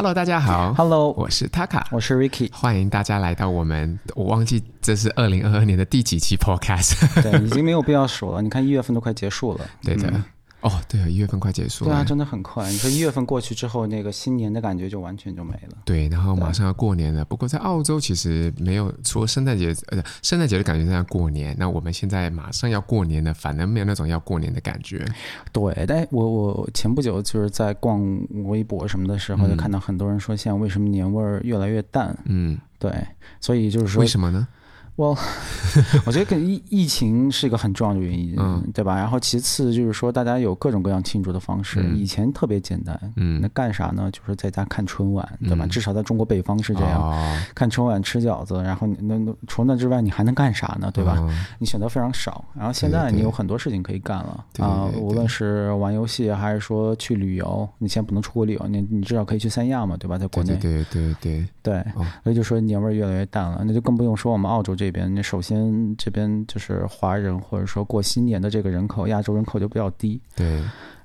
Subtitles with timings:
[0.00, 0.72] Hello，大家好。
[0.72, 4.00] Hello，我是 Taka，我是 Ricky，欢迎大家来到我们。
[4.14, 7.20] 我忘记这是二零二二年的第几期 Podcast。
[7.22, 8.40] 对，已经没有必要数了。
[8.40, 9.66] 你看一月份都快结束了。
[9.84, 10.08] 对的。
[10.08, 10.24] 嗯
[10.62, 11.90] 哦，对啊，一月份快结束了。
[11.90, 12.68] 对啊，真的很快。
[12.70, 15.78] 你说一月份过去之后，那个新年的感觉就完全就没了。
[15.84, 17.24] 对，然后马上要过年了。
[17.24, 21.56] 不过在澳洲其实没有，除了圣诞节，呃，圣诞节的感觉像过年。
[21.58, 25.02] 那我们现在马上要过年了，反而没有那种要过年的感觉。
[25.50, 28.02] 对，但我我前不久就是在逛
[28.44, 32.16] 微博什么的时候，就看到很多人说，现在为什么年味儿越来越淡？
[32.26, 32.92] 嗯，对，
[33.40, 34.46] 所以就是说，为什么呢？
[35.00, 35.16] 我
[36.04, 38.96] 我觉得跟疫疫情是一个很重要的原因，嗯，对吧？
[38.96, 41.82] 然后其次就是说，大家有各种各样庆祝的方式。
[41.94, 44.10] 以前特别简单，嗯，那干啥呢？
[44.10, 45.66] 就是在家看春晚，对吧？
[45.66, 47.10] 至少在中国北方是这样，
[47.54, 48.62] 看春晚吃饺子。
[48.62, 50.90] 然后那那除那之外，你还能干啥呢？
[50.92, 51.16] 对吧？
[51.58, 52.44] 你选择非常少。
[52.54, 57.66] 然后现在你有很多事情可以干了啊，无论是玩游戏还是说去旅游。
[57.78, 60.18] 你现在不能出国旅游，你你至少可以去三亚嘛，对吧？
[60.18, 61.84] 在国内，对对对对，
[62.22, 63.62] 所以就说年味儿越来越淡了。
[63.64, 64.89] 那就更不用说我们澳洲这。
[64.90, 70.20] 这边，那首先这边就是华人或者说过新年的这个人口，亚洲人口就比较低。
[70.34, 70.60] 对，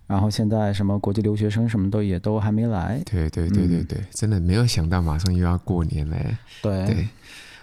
[0.08, 3.00] 然后现在什么国际留学生什么都也都还没来。
[3.06, 6.36] 对对对对对，嗯、真的没有想到马上又要过年嘞。
[6.62, 6.86] 对。
[6.86, 7.08] 对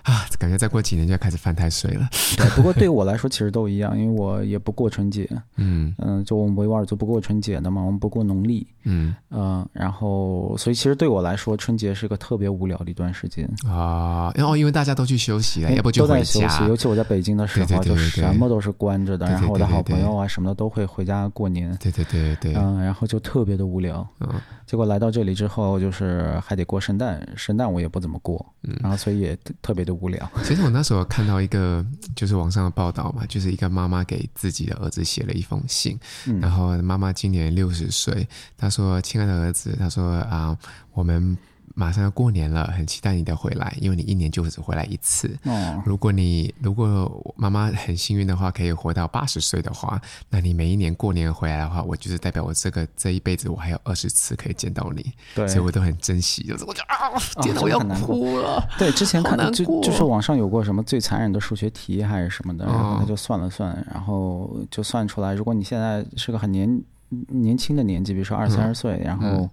[0.02, 2.08] 啊，感觉再过几年就要开始犯太岁了。
[2.36, 5.28] 对，不过对我来说其实都一样，因为我也不过春节。
[5.56, 8.66] 嗯嗯、呃，就我们维吾尔族不过春节的嘛，我们不过农历。
[8.84, 14.32] 嗯嗯、呃，然后所以其实对我来说，春节是个特别无聊的一段时间啊。
[14.34, 16.02] 然后因为大家都去休息了，要不就。
[16.02, 19.26] 都在休息，尤其我在北京的时候，对对对对对就什么都是关着的。
[19.26, 21.72] 然后我的好朋友啊什么的都会回家过年。
[21.80, 22.54] 对对对对。
[22.54, 24.04] 嗯，然后就特别的无聊。
[24.18, 24.28] 嗯。
[24.72, 28.42] 结果来到这里之后，就是还得过圣诞，圣诞我也不怎么过。
[28.62, 28.74] 嗯。
[28.80, 30.32] 然后所以也特别的无聊。
[30.44, 31.84] 其实我那时候看到一个
[32.16, 40.56] 就是网上的报道嘛，就是一个妈妈给自己的儿子写了一封信，嗯、然后妈妈今年六十岁，她说：“亲爱的儿子，她说啊，
[40.94, 41.36] 我们。”
[41.74, 45.34] 马上要过年了，很期待你的回来，因为你一年就只回来一次。
[45.44, 55.12] 哦，如果你如果妈妈很幸运的话，可以活到八十岁的话，那你每一年过年回来的话，我就是代表我这个这一辈子我还有二十次可以见到你。
[55.34, 56.42] 对，所以我都很珍惜。
[56.42, 58.62] 就是我就啊，天哪，我要哭了。
[58.78, 66.82] 对，之前可能就就是网上有过什么最残忍的数学题还是什么的，然后他就算了算，然后就算出来，如果你现在是个很年
[67.28, 69.48] 年轻的年纪，比如说二三十岁，然后。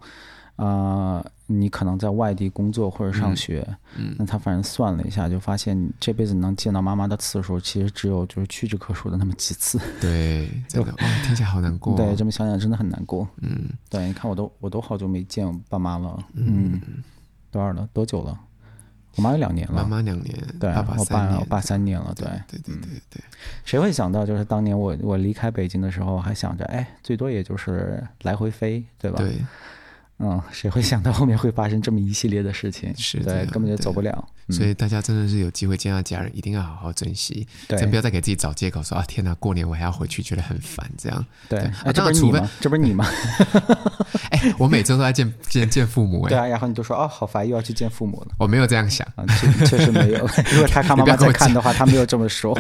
[0.60, 3.66] 啊、呃，你可能在外地工作或者上学，
[3.98, 9.80] 嗯，嗯，那他反正算了一下，就发现你这辈子能见到妈妈的次数，其实只有就是屈指可数的那么几次。
[10.00, 11.98] 对， 真的，就哦，听起来好难过。
[11.98, 13.28] 对，这么想想真的很难过。
[13.42, 16.24] 嗯，对，你看我都我都好久没见我爸妈了。
[16.36, 16.80] 嗯，
[17.50, 17.90] 多少了？
[17.92, 18.40] 多久了？
[19.16, 19.82] 我妈有两年了。
[19.82, 20.38] 妈妈两年。
[20.60, 22.14] 对，爸爸我爸我爸三年了。
[22.16, 23.24] 对，对对对对对。
[23.66, 29.18] 谁会想到，就是当年我我离开北京的时候，还想着，哎，最多也就是来回飞，对吧？
[29.18, 29.44] 对。
[30.20, 32.94] 嗯，谁会想到后面会发生这么一系列的事情？
[32.98, 34.28] 是对，根本就走不了。
[34.50, 37.48] 所以大家真的是有机会见到家人，一定要好好珍惜。
[37.68, 40.90] 对，真不要再给自己找借口说啊，天哪，过年我还要回去，觉得很烦。
[40.98, 42.50] 这样对，啊，这不是你吗？
[42.60, 43.06] 这不是你吗？
[44.32, 46.24] 哎，我每周都在见 见见父母。
[46.24, 48.32] 哎，对啊，然后你都说哦，好烦，又要去见父母了。
[48.40, 49.08] 我没有这样想，
[49.40, 50.28] 确确实没有。
[50.52, 52.56] 如果他看妈妈在看的话，他没有这么说。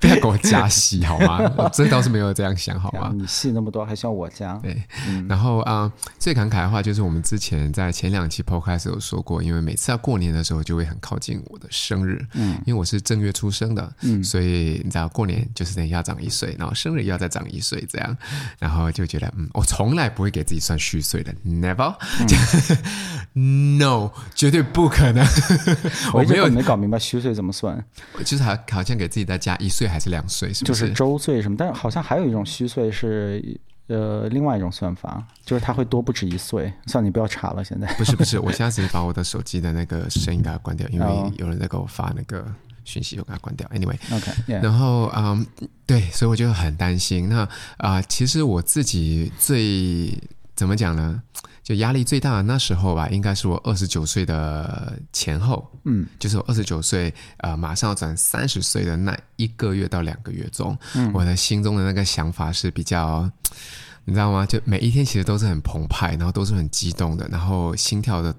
[0.00, 1.40] 不要给 我加戏好吗？
[1.58, 3.12] 我真倒是没有这样想，好吗？
[3.14, 4.54] 你戏那么多，还需要我加？
[4.62, 4.82] 对，
[5.28, 7.72] 然后啊，最感慨的话就是我们之前。
[7.72, 12.24] 在前两期 podcast 有说过，因为每次要过年的时候，就会很靠近我的生日。
[12.32, 18.16] 嗯，因为我是正月出生的，嗯，所以你知道过年就是等于要长一岁，然后生日要再长一岁，这样，
[18.58, 21.94] 然后就觉得，嗯，我从来不会给自己算虚岁的，never，
[23.34, 25.24] 嗯，no，绝对不可能。
[26.14, 27.84] 我没有没搞明白虚岁怎么算，
[28.24, 30.80] 就是好好像给自己再加一岁还是两岁，是不是？
[30.80, 31.56] 就是周岁什么？
[31.56, 33.60] 但是好像还有一种虚岁是。
[33.88, 36.72] 呃，另外一种算法就是它会多不止一岁。
[36.86, 42.46] 算，你不要查了，现在不是不是，我现在只是把我的手机的那个声音给它关掉，因为有人在给我发那个
[42.84, 43.66] 讯息，我给它关掉。
[43.68, 44.62] Anyway，OK，、okay, yeah.
[44.62, 45.46] 然后嗯，
[45.86, 47.28] 对，所以我就很担心。
[47.28, 47.40] 那
[47.78, 50.16] 啊、呃，其实我自己最
[50.54, 51.22] 怎么讲呢？
[51.68, 63.30] 就压力最大的那时候吧，应该是我二十九岁的前后，嗯，就是我二十九岁，呃，马上要转三十岁的那一个月到两个月中，嗯，我的心中的那个想法是比较，
[64.08, 64.46] 你知道吗？
[64.46, 68.34] 就每一天其实都是很澎湃，然后都是很激动的，然后心跳的。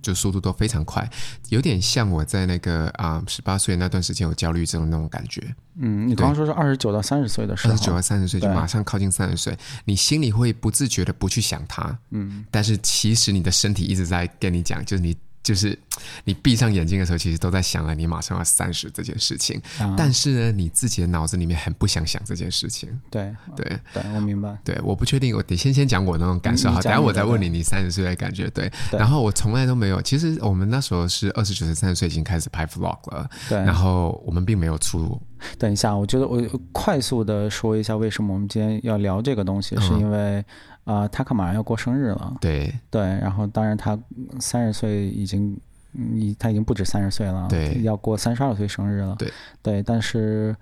[0.00, 1.06] 就速度都非常快，
[1.48, 5.42] 有点像我在那个啊十八岁那段时间有焦虑症的那种感觉。
[5.74, 11.98] 嗯，你刚刚说是二十九到三十岁的时候，二十九到三十岁就马上靠近三十岁，你心里会不自觉的不去想他。
[12.10, 15.14] 嗯，但是其实你的身体一直在跟你讲，就是你。
[15.48, 15.78] 就是
[16.24, 19.58] 你闭上眼睛的时候，其实都在想了你马上要三十这件事情。
[19.80, 22.86] 嗯、但是呢，你自己的脑子里面很不想想这件事情。
[23.10, 24.54] 对对对，我明白。
[24.62, 28.50] 对，我不确定，我得先先讲我那种感受哈，等下我再问你你三十岁的感觉。
[28.50, 33.26] 对，对然后我从来都没有，其实我们那时候是二十九岁、三十岁已经开始拍 vlog 了。
[33.48, 35.18] 对，然后我们并没有出入。
[35.56, 36.42] 等一下，我觉得我
[36.72, 40.44] 快速的说一下为什么我们今天要聊这个东西，嗯、是因为。
[40.88, 42.34] 啊，他可马上要过生日了。
[42.40, 43.98] 对对，然后当然他
[44.40, 45.54] 三十岁已经，
[45.92, 49.14] 你他已经不止三十岁了，对，要过三十二岁生日了。
[49.18, 49.30] 对
[49.60, 50.56] 对，但是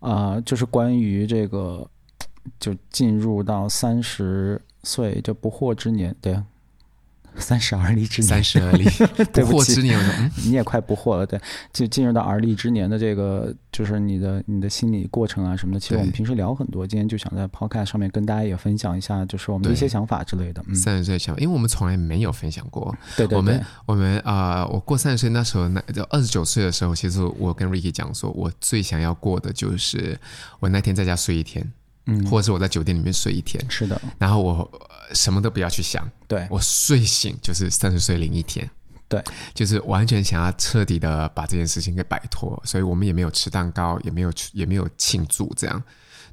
[0.00, 1.88] 啊、呃，就是关于这个，
[2.58, 6.42] 就进入到三十岁就不惑之年，对。
[7.38, 8.84] 三十而立之年，三十而立，
[9.32, 11.40] 不惑之年，嗯、你也快不惑了，对，
[11.72, 15.80] 就进入到而立之年的这个，就是你的你的心理过程啊什么的。
[15.80, 20.62] 其实我们平时聊很多，今天就想在 Podcast 上面跟大家也分享一下，就是我们的一些想法之类的。
[20.74, 22.94] 三十岁想法，因为我们从来没有分享过。
[23.16, 30.18] 对对对，我们我们啊、呃，我过三十岁那时候，那就二十九岁的时候，其实我跟 Ricky 讲说，我最想要过的就是
[30.60, 31.72] 我那天在家睡一天。
[32.08, 34.70] 嗯，或者是我在酒店里面睡一天，是的，然后我
[35.12, 38.68] 什么都不要去想，对，我睡醒就是三十岁零一天，
[39.08, 39.22] 对，
[39.54, 45.82] 就是完全想要彻底的把这件事情给摆脱，所以我们也没有吃蛋糕，也没有也没有庆祝，这样，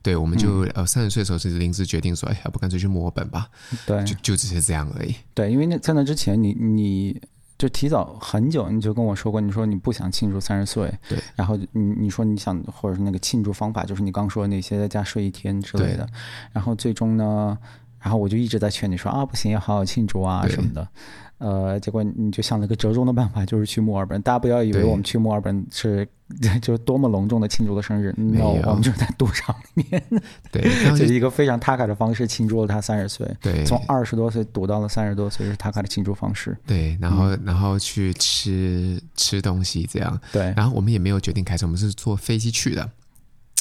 [0.01, 3.49] 对，我们就、嗯、呃三十岁的时候是临时决定说，哎，要不干脆去墨尔本吧，
[3.85, 7.21] 对，就就只是这样而已，对，因为那在那之前你你。
[7.65, 16.07] 就提早很久，你就跟我说过，你说你不想庆祝三十岁，对，然后你你说你想，或者是那个庆祝方法，就是你刚说的那些在家睡一天之类的，
[16.51, 17.57] 然后最终呢，
[17.99, 20.87] 然后我就一直在劝你说啊，不行，要好好庆祝啊什么的。
[21.37, 24.21] 呃，结果你就想了个折中的办法，就是去墨尔本。
[24.21, 26.07] 大家不要以为我们去墨尔本是
[26.61, 30.01] 就是多么隆重的庆祝了生日，no，我们就是在赌场里面，
[30.49, 30.61] 对，
[30.97, 33.29] 就是一个非常踏卡的方式庆祝了他三十岁。
[33.41, 36.57] 对，从二十多岁赌到了三十多岁是踏卡的庆祝方式。
[36.65, 40.19] 对，然后、嗯、然后去吃吃东西这样。
[40.31, 42.89] 对，然后我们也没有决定开车，我们是坐飞机去的。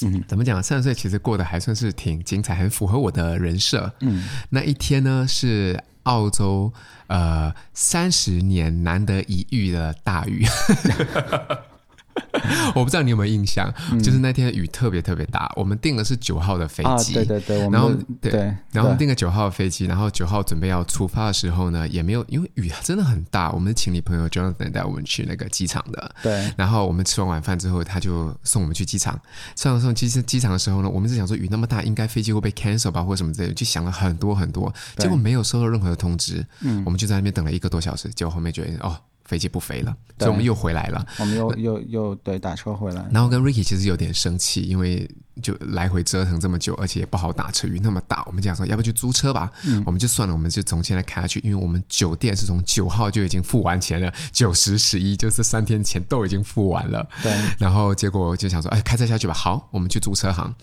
[0.04, 0.62] 嗯，怎么讲？
[0.62, 3.92] 三十岁其实过得还算是挺精彩，很符合我的人设。
[4.00, 5.82] 嗯，那一天呢是。
[6.04, 6.72] 澳洲，
[7.08, 10.46] 呃，三十年难得一遇的大雨。
[12.74, 15.50] 我不知道你有没有印象，嗯、就是那天雨特别特别大。
[15.56, 17.90] 我们订的是九号的飞机，啊、对对对，然后
[18.20, 18.40] 对，对
[18.72, 23.50] 然后我们订个九号的飞机，然后九号准备要出发的时候呢，也没有，因为雨真的很大。
[23.52, 26.52] 我们请你朋友 Jonathan 带我们去那个机场的，对。
[26.56, 29.18] 然后我们吃完晚饭之后，他就送我们去机场。
[29.56, 36.44] 上上机机场的时候呢，我们是想说雨那么大，应该飞机会被 cancel 吧，或者什么之类的，就想了很多很多，结果没有收到任何的通知。
[36.60, 38.96] 嗯，我们就在那边等了一个多小时，结果后面觉得哦。
[39.34, 41.04] 飞机不飞了，所以我们又回来了。
[41.18, 45.10] 我们又又又对打车回来，然后跟 Ricky 其实有点生气，因为
[45.42, 48.22] 就来回折腾这么久，而且也不好打车，雨那么大。
[48.26, 49.50] 我们讲说，要不就租车吧？
[49.66, 57.04] 嗯，我们就算了，我们就从现在开下去，因为我们酒店是从九号就已经付完钱了，九十十一就是三天前都已经付完了。
[57.20, 59.34] 对，然后结果就想说，哎，开车下去吧。
[59.34, 60.54] 好，我们去租车行。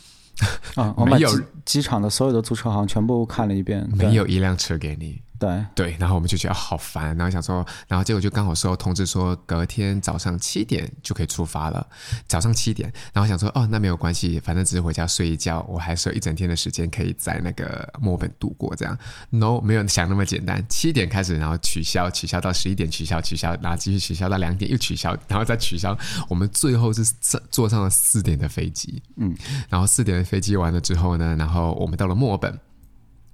[0.76, 1.30] 啊， 我们有
[1.66, 5.22] 机场的所有的租车行全部看了一遍，没有一辆车给你。
[5.42, 11.84] 对对，然后我们就觉得好烦，然后想说，然后结果就刚好收到通知说，隔天早上七点就可以出发了。
[12.28, 18.76] 早上七点，然后想说，哦，那没有关系，反正只是回家睡一觉，我还是有一整天的时间可以在那个墨尔本度过。
[18.76, 18.96] 这样
[19.32, 20.64] ，no，没有想那么简单。
[20.70, 25.98] 七点开始，然后取消，取消到十一点，取消，取消，然后继续取消到两点，又取消，然后再取消。
[26.30, 27.04] 我们最后是
[27.50, 29.36] 坐上了四点的飞机，嗯，
[29.70, 32.52] 然后四点的飞机完了之后呢，然后我们到了墨尔本，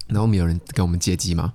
[0.08, 1.54] 然后我们有人跟我们接机吗？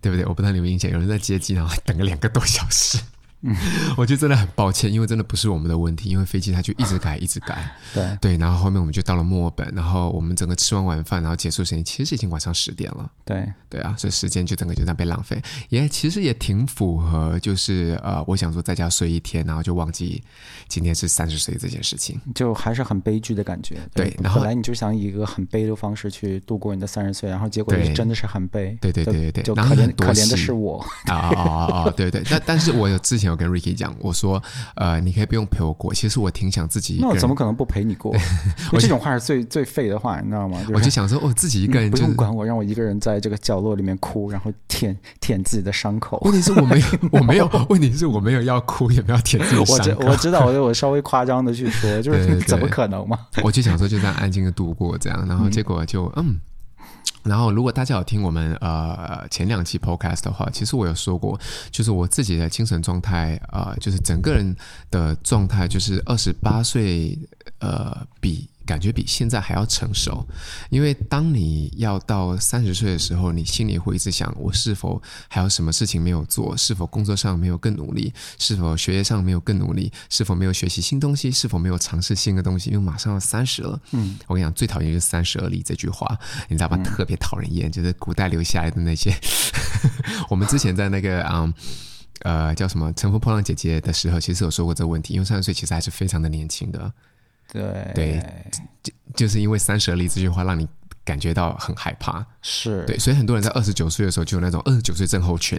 [0.00, 0.24] 对不对？
[0.26, 2.98] 我不知道你有没有印象，有人在接机，然后等了两个多小时。
[3.42, 3.54] 嗯，
[3.96, 7.70] 我觉得真的很抱歉，因为真的不是我们的问题，因为飞机它就一直改，一直改。
[7.92, 13.10] 对对，然后后面我们就到了墨尔本，然后我们整个吃完晚饭，然后结束时间其实已经晚上十点了。
[13.24, 20.22] 对对啊，所以时间就整个就这样被浪费，也其实也挺符合，就是呃，我想说在家睡一天，然后就忘记
[20.68, 23.76] 今天是三十岁这件事情，就还是很悲剧的感觉。
[23.94, 28.76] 对，对然后本来你就想以一个很悲的方式去度过你的三十岁，然后结果就真的是很悲。
[28.80, 31.90] 对对对对对，就可怜可怜的是我啊啊啊啊！
[31.96, 34.12] 对对，但但是我有之前有跟 Ricky 讲我。
[34.12, 34.40] 说，
[34.76, 35.92] 呃，你可以不用陪我过。
[35.92, 37.08] 其实我挺想自己一个人。
[37.08, 38.14] 那我怎么可能不陪你过？
[38.70, 40.60] 我这种话是最最废的话，你知道吗？
[40.72, 46.20] 我就想说，我、哦、自己一个人、就是、不用管我，让我一个人在这个角落里面哭，然后舔舔自己的伤口。
[46.26, 47.66] 问题是我没有，我没有。
[47.70, 49.82] 问题是我没有要哭，也没有舔自己的伤口。
[49.82, 53.18] 我知我知道，我我稍微夸张的去说，就是 怎么可能嘛？
[53.42, 56.26] 我就想说，就这样安静的度过这样，然后结果就嗯。
[56.28, 56.40] 嗯
[57.24, 61.38] 然后，如果大家有听我们呃前两期 podcast 的话，其实我有说过，
[61.70, 64.56] 就是我自己的精神状态呃，就是整个人
[64.90, 67.18] 的状态，就是二十八岁
[67.60, 70.26] 呃比感觉比现在还要成熟，
[70.70, 76.56] 因为当你要到三十岁的时候，你心里会一直想：我是否还有什么事情没有做？
[76.56, 78.12] 是否工作上没有更努力？
[78.38, 79.92] 是否学业上没有更努力？
[80.08, 81.30] 是否没有学习新东西？
[81.30, 82.70] 是否没有尝试新的东西？
[82.70, 83.80] 因为马上要三十了。
[83.92, 86.76] 嗯，我跟你讲，最讨厌就是“三十而立”这句话，你知道吧？
[86.76, 89.12] 嗯、特别讨人厌，就是古代留下来的那些。
[90.30, 91.52] 我们之前在那个嗯
[92.20, 96.92] 呃叫什么《乘风破浪姐姐》的时候，其实有说过这个问题，因为三十岁其实还是非常的年轻的。
[97.52, 98.22] 对对，
[98.82, 100.66] 就就是因为“三十而立”这句话，让你
[101.04, 102.24] 感觉到很害怕。
[102.40, 105.58] 是对，所以很多人在二十九岁的时候就有那种二十九岁症候群，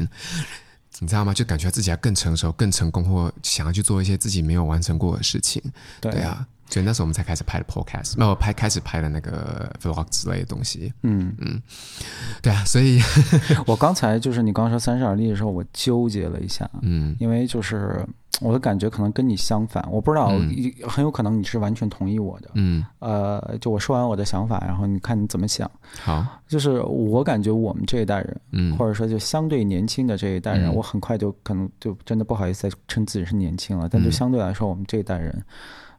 [0.99, 1.33] 你知道吗？
[1.33, 5.61] 就感觉自己要更成熟、更成功，或想要去做一些自己没有完成过的事情。
[6.01, 6.45] 对，对啊。
[6.69, 10.91] 所以那时候我们才开始拍的 podcast，没有拍开始拍的那个 vlog 之类的东西。
[11.03, 11.61] 嗯嗯，
[12.41, 12.99] 对啊，所以
[13.67, 16.67] 我刚才就是你刚说三十而立的时候，我纠结了一下。
[16.81, 18.03] 嗯，因为就是
[18.41, 20.51] 我的感觉可能跟你相反，我不知道，嗯、
[20.87, 22.49] 很有可能你是完全同意我的。
[22.55, 25.69] 嗯，呃，就我说完我的想法，然后你看你怎么想。
[26.01, 35.43] 好，就是我感觉我们这一代人，嗯，或者说就相对年轻的这一代人，嗯、我很快就可能就真的不好意思再称自己是年轻了，但就相对来说，我们这一代人。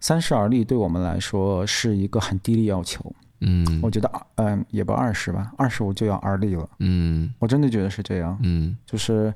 [0.00, 3.00] 三十而立对我们来说是一个很低的要求，
[3.40, 9.32] 嗯，我觉得，嗯，也不二十吧，二十五就要而立了，嗯，我真的觉得是这样，嗯，就是。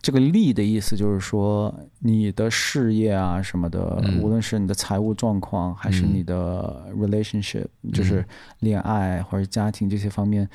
[0.00, 8.24] 这个“利”的意思就是说，你的事业啊什么的，嗯、无论是你的财务状况，还是你的 relationship，、嗯、就是
[8.60, 10.48] 恋爱或者家庭这些方面，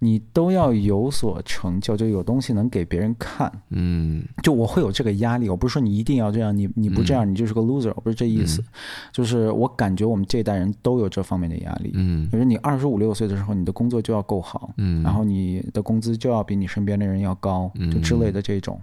[0.00, 3.50] 你都要有所成就，就有东西能给别人看。
[3.70, 8.60] 嗯，就我会有这个压力，我不是说你一定要这样，你你不这样，你就是个 loser，、不是这意思。
[8.60, 8.64] 嗯、
[9.12, 11.92] 就是我感觉我们这一代人都有这方面的压力。
[11.94, 18.78] 嗯，就是你二十五六岁的时候，你的工作就要够好，嗯，然后你的工资就要比你身边的人要高，嗯、就之类的这种。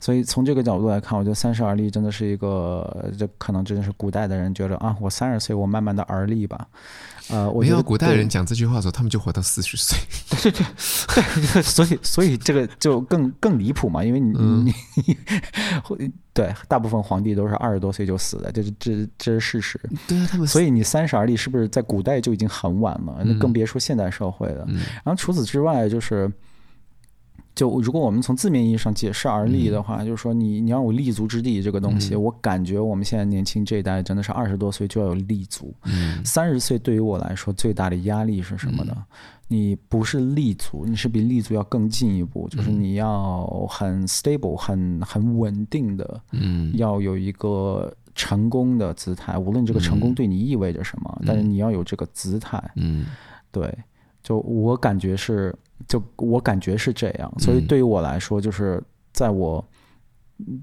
[0.00, 6.66] 所以从这个角度来看，我觉得三十而立真的是一个，这可能真的是古代的人觉得啊，我三十岁，我慢慢的而立吧。
[7.28, 9.96] 呃，我觉得古代人讲这句话的时候，他们就活到四十岁。
[10.42, 14.66] 对 对对，所以所以这个就更更离谱嘛，因为你、嗯、
[15.98, 19.80] 你对大部分皇帝都是二十多岁就死的，这是这这是事实。
[20.08, 23.22] 对啊，他们所以你三十而立是不是在古代就已经很晚了？
[23.24, 24.64] 那、嗯、更别说现代社会了。
[24.68, 26.30] 嗯、然后除此之外，就是。
[27.54, 35.74] 就如果我们从字面意义上解释而立的话，嗯、就是说你你要有立足之地这个东西，嗯、我感觉我们现在年轻这一代真的是二十多岁就要有立足。
[36.24, 38.94] 三十、嗯、岁对于我来说最大的压力是什么呢？
[38.96, 39.04] 嗯、
[39.48, 52.62] 你不是立足，你是比立足要更进一步，就是你要很 stable、很很稳定的，嗯，要有一个成功的姿态，无论这个成功对你意味着什么，嗯、但是你要有这个姿态。
[52.76, 53.04] 嗯，
[53.50, 53.76] 对，
[54.22, 55.54] 就我感觉是。
[55.88, 58.80] 就我感觉是这样，所以对于我来说，就是
[59.12, 59.62] 在我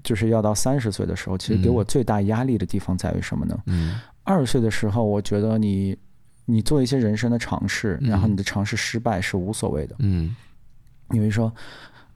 [0.02, 4.00] 就是要到三十岁的时候，其实给我最大压力的地方在于什么呢？
[4.24, 5.94] 二十岁的时候，我觉得你
[6.46, 9.94] 你做一些人生的尝试，然后你的尝试失败是无所谓的。
[9.98, 10.34] 嗯，
[11.10, 11.52] 因为说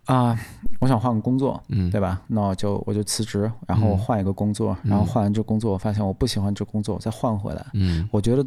[0.07, 0.35] 啊，
[0.81, 2.23] 我想换个工作，嗯，对吧？
[2.27, 7.67] 那我就我就辞职，然后我换一个工作，然后换完这工作，我发现我不喜欢这工作，我再换回来。
[7.75, 8.43] 嗯，我觉得。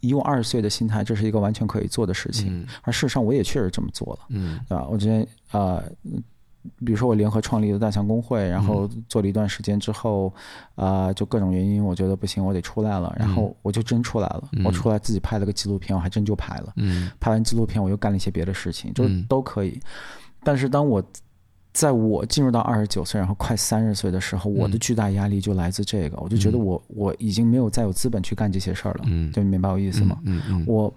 [0.00, 2.48] 以我二十岁的心态，这是一个完全可以做的事情。
[2.50, 4.86] 嗯、而事实上，我也确实这么做了，嗯，对吧？
[4.90, 5.84] 我之前啊、呃，
[6.84, 10.32] 比如说我联合创立了大象公会，然后做了一段时间之后，
[10.74, 13.14] 啊、呃，就各种原因，我觉得不行，我得出来了。
[13.18, 16.72] 然后我就真出来了，嗯、我出来自己拍了个纪录片，我还真就拍了。
[16.76, 19.70] 嗯，拍完纪录片，我又干了一些别的事情，就都可以。
[19.70, 19.82] 嗯、
[20.42, 21.02] 但是当我
[21.78, 30.18] 在我进入到二十九岁，然后快三十岁的时候，我的巨大压力就来自这个，嗯、我就觉得我我已经没有再有资本去干这些事儿了，嗯，就明白我意思吗？
[30.24, 30.92] 嗯我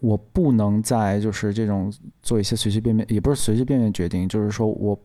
[0.00, 4.98] 我不能再就是这种做一些随随便便，也不是随随便便决定，就是说我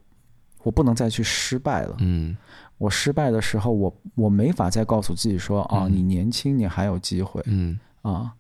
[0.64, 2.38] 我不能再去失败了，嗯，
[2.78, 7.78] 我失败的时候，我我没法再告诉自己说啊，你年轻，你还有机会，嗯。
[8.04, 8.34] 啊。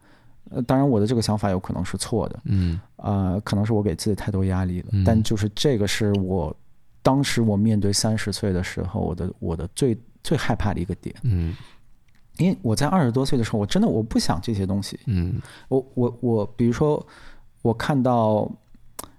[0.49, 6.55] 呃，当然，我的这个想法有可能是错的，嗯，啊、呃，可能是我给自己太多压力了，嗯、但就是这个是我
[7.01, 11.55] 当时我面对三十岁的时候，我的我的最最害怕的一个点，嗯，
[12.37, 17.05] 因为我在二十多岁的时候，我真的我不想这些东西，嗯，我我我，比如说
[17.61, 18.49] 我看到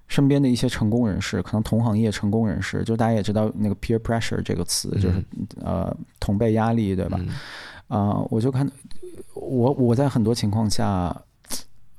[0.06, 7.20] 身边的一些成功人士，可能同行业成功人士，就大家也知道那个 peer pressure 这个词，就是、嗯、呃同辈压力，对吧？
[7.88, 8.70] 啊、我就看。
[9.34, 11.14] 我我在很多情况下，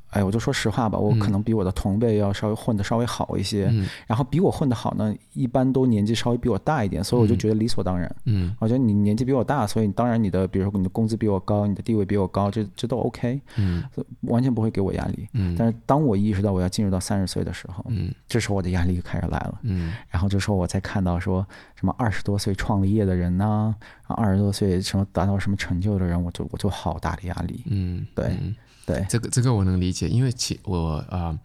[0.09, 8.13] 哎，我就说实话吧，我可能比我的同辈要稍微混得稍微好一些，嗯、然后比我混得好呢，一般都年纪稍微比我大一点，所以我就觉得理所当然。
[8.25, 13.39] 嗯，我觉得你年纪比我大，所以当然你的，比如说你的工资比我高，你的地位比我高，这这都 OK。
[13.57, 13.83] 嗯，
[14.21, 15.27] 完全不会给我压力。
[15.33, 19.59] 嗯，但是当我意识到我要进入到三十岁的时候，嗯，这时候我的压力就开始来了。
[19.61, 23.75] 嗯，然后这时候我才看到说什么二十多岁创了业的人呢，
[24.07, 27.63] 二十多岁什么达到什么成就的人，我就我就好大的压力。
[27.67, 28.25] 嗯，对。
[28.41, 28.55] 嗯
[28.89, 31.39] 对，这个这个我能理解，因为其我啊、呃，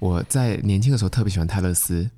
[0.00, 2.10] 我在年轻的时候特别喜欢泰勒斯，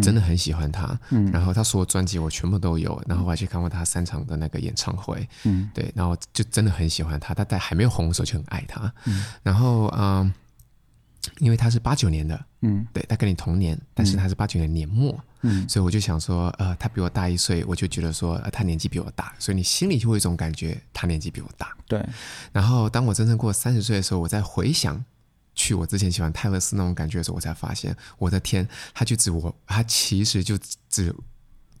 [0.00, 0.98] 真的很喜欢他。
[1.10, 5.28] 嗯，然后他所有专辑我全部都有，然后我还去看过他三场的那个演唱会。
[5.44, 7.34] 嗯，对，然后就真的很喜欢他。
[7.34, 8.92] 他在还没有红的时候就很爱他。
[9.06, 10.32] 嗯，然后嗯、呃，
[11.38, 15.18] 因为他是八九年的，嗯，对，他跟你同年，但是他是八九年年末。
[15.42, 21.76] 嗯，所以我就想说，呃，他比我大一岁，我就觉得说，呃，他年纪比我大，所以你心里就会有一种感觉，他年纪比我大。
[21.86, 22.04] 对。
[22.52, 25.04] 然后当我真正过三十岁的时候，我再回想
[25.54, 31.14] 去我之前喜欢泰勒斯那种感觉的时候，我才发现，我的天，他就只我，他其实就只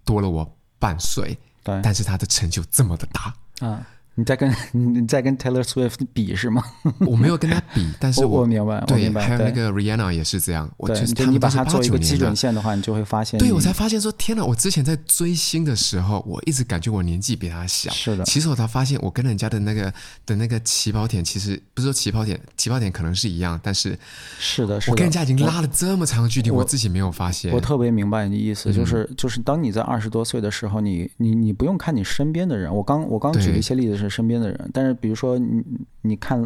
[0.04, 1.80] 多了我半岁，对。
[1.82, 3.34] 但是他的成就这么的大
[3.66, 3.84] 啊。
[4.16, 6.64] 你在跟 你在跟 Taylor Swift 比是吗？
[7.06, 10.68] 我没有跟他比， 但是我，我明白，对，我明白，还有那个 Rihanna 也是这样。
[10.78, 14.44] 我就是你把他做一个基准线的话，你就会发现，对我才发现说，天哪！
[14.44, 17.92] 我之前在追星的时候，我一直感觉我年纪比他小。
[17.92, 19.92] 是的，其实我才发现，我跟人家的那个
[20.24, 23.98] 的那个起跑点，其实不是说起跑点，起跑点可能是一样，但是
[24.38, 27.50] 是的，是的，我跟人家已经拉了这么长的距离，我，我自己没有发现。
[27.50, 32.74] 我，我特别明白你的意思，就是、嗯、就是当你在二十多岁的时候，你你你不用看你身边的人。
[32.74, 34.96] 我刚我刚举了一些例子是身边的人，但是。
[34.98, 35.62] 比如说你
[36.00, 36.42] 你看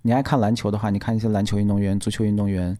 [0.00, 2.70] 你爱看篮球的话，你看一些篮球运动员、足球运动员，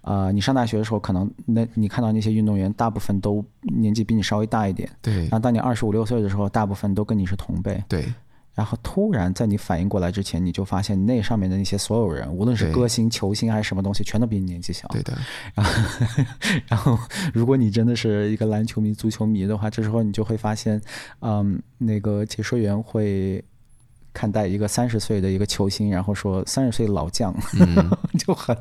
[0.00, 5.14] 啊、呃，你上大学的时候可能那你看到那些运动员大部分都年纪比你稍微大一点，对。
[5.24, 8.06] 然后当你二十五六岁的时候，大部分都跟你是同辈，对。
[8.54, 14.88] 然后突然在你反应过来之前，你就发现那上面的那些所有人，无论是歌星、球星还是什么东西，全都比你年纪小。
[14.88, 15.16] 对的。
[15.54, 16.24] 然后，
[16.68, 16.98] 然后
[17.34, 20.80] 如果你真的是一个篮球迷、足球迷的话，这时候你就会发现，
[21.20, 23.44] 嗯，那个解说员会。
[24.20, 28.54] 看待一个三十岁的一个球星，然后说三十岁老将，嗯、 就很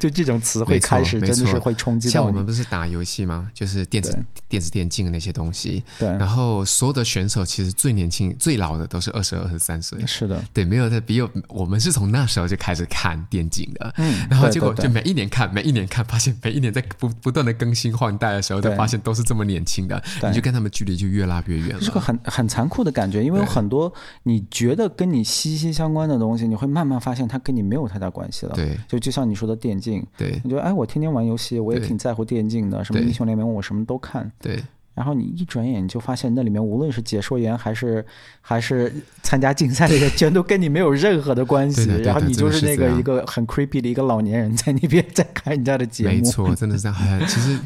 [0.00, 2.12] 就这种词汇开始真的是会冲击到。
[2.14, 3.48] 像我们不是打游戏吗？
[3.54, 5.84] 就是电子电子电竞的那些东西。
[5.96, 6.08] 对。
[6.08, 10.04] 然后所有的选手其实最年轻、最老的都是二十二、十三岁。
[10.08, 10.42] 是的。
[10.52, 13.94] 对，没有在比有，我们是从那时候就开始看电竞的。
[13.98, 14.26] 嗯。
[14.28, 21.80] 然后结果就每一年看，每一年看，发现每一年在不不断的更新换代的时候，就发现都是这么年轻的，你就跟他们距离就越拉越远了。
[21.80, 23.92] 是个很很残酷的感觉，因为有很多
[24.24, 24.92] 你觉得。
[24.96, 28.52] 跟你息息相关的东西，你会慢慢发现它跟你没有太大关系了。
[28.54, 34.30] 对，就就像你说的电竞，对，你觉得哎，我天天玩游戏，我也挺在乎电竞的，什么英雄联盟我什么都看。
[34.40, 34.60] 对。
[34.96, 38.04] 然后你一转眼你就发现那里面无论是解说员还是
[38.40, 41.84] 还是参加竞赛的人，全都跟你没有任何的关系。
[42.02, 46.10] 然后你就是那个一个很 creepy 的一个老年人在那边在看人家的节目。
[46.10, 47.20] 没错，真的是这样。
[47.28, 47.58] 其实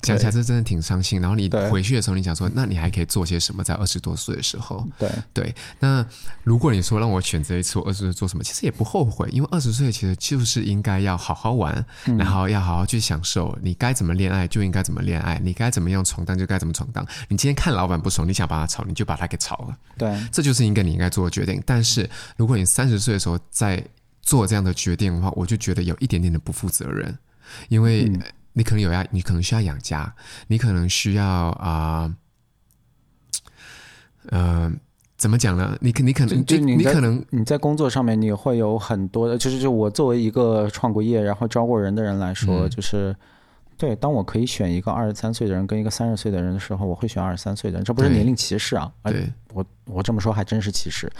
[0.00, 1.20] 讲起来这真的挺伤心。
[1.20, 3.62] 然后你回去的时候，你想说，那你还可以做些什么？
[3.62, 5.54] 在二十多岁的时候，对对。
[5.80, 6.04] 那
[6.42, 8.42] 如果你说让我选择一次，我二十岁做什么？
[8.42, 13.54] 其实也不后悔，因为二十岁其实就是应该要好好玩，嗯、然后要好好去享受。
[13.60, 17.06] 你该怎么恋爱就应该怎么恋爱，你该怎么样闯荡就该怎么闯荡。
[17.28, 17.58] 你今天。
[17.58, 19.76] 看老板不爽，你想把他炒，你就把他给炒了。
[19.96, 21.60] 对，这就是应该你应该做的决定。
[21.66, 23.84] 但是如果你三十岁的时候再
[24.22, 27.18] 做这样的决定的话，我就觉得有一点点的不负责任，
[27.68, 28.08] 因为
[28.52, 30.14] 你可能有要，你可能需要养家，
[30.46, 32.14] 你可能需要啊，
[34.30, 34.72] 嗯、呃呃，
[35.16, 35.76] 怎么讲呢？
[35.80, 43.16] 你可你可能就你，你可能你在工作上面你会有很多的，就是就我作为一个创过业然后招过人的人来说，就是。
[43.78, 47.84] 对，当我可以选一个二十三岁的人跟一个三十岁的人的时候，我会选二十三岁的人。
[47.84, 51.10] 这不是年龄歧视啊，对，我我这么说还真是歧视。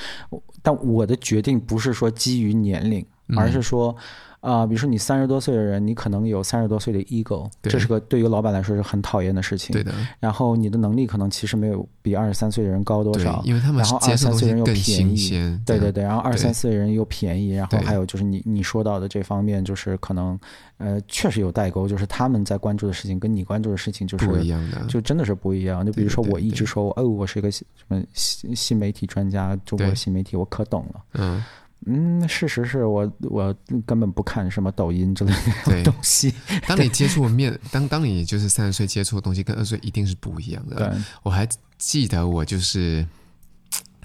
[0.60, 3.96] 但我的决定不是说基于年龄，而是说。
[4.40, 9.72] 啊、呃，比如说你三十多岁的人，你可能有三十多岁的 ego，这是个对于老板来说是很讨厌的事情。
[9.72, 9.92] 对的。
[10.20, 16.04] 然后你的能力可能其实没有比二十三岁的人高多少，因为他们然后二十三岁人又便宜，对对对。
[16.04, 20.38] 然后二十三岁的人又便宜，然后还有就是你你说到的这方面，就是可能
[20.76, 25.84] 呃确实有代沟，就是他们在关注的事情跟你关注的事情就是不一样的，就真的是不一样。
[25.84, 31.42] 就比如说我一直说哦，我是一个什么新新媒体专家，中国新媒体我可懂了，嗯。
[31.86, 33.54] 嗯，事实是我我
[33.86, 35.32] 根本不看什么抖音之类
[35.64, 36.34] 的东西。
[36.66, 40.76] 当你接触面，当当你就是三十岁接触的东西跟二十岁一定是不一样的。
[40.76, 43.06] 对，我还记得我就是。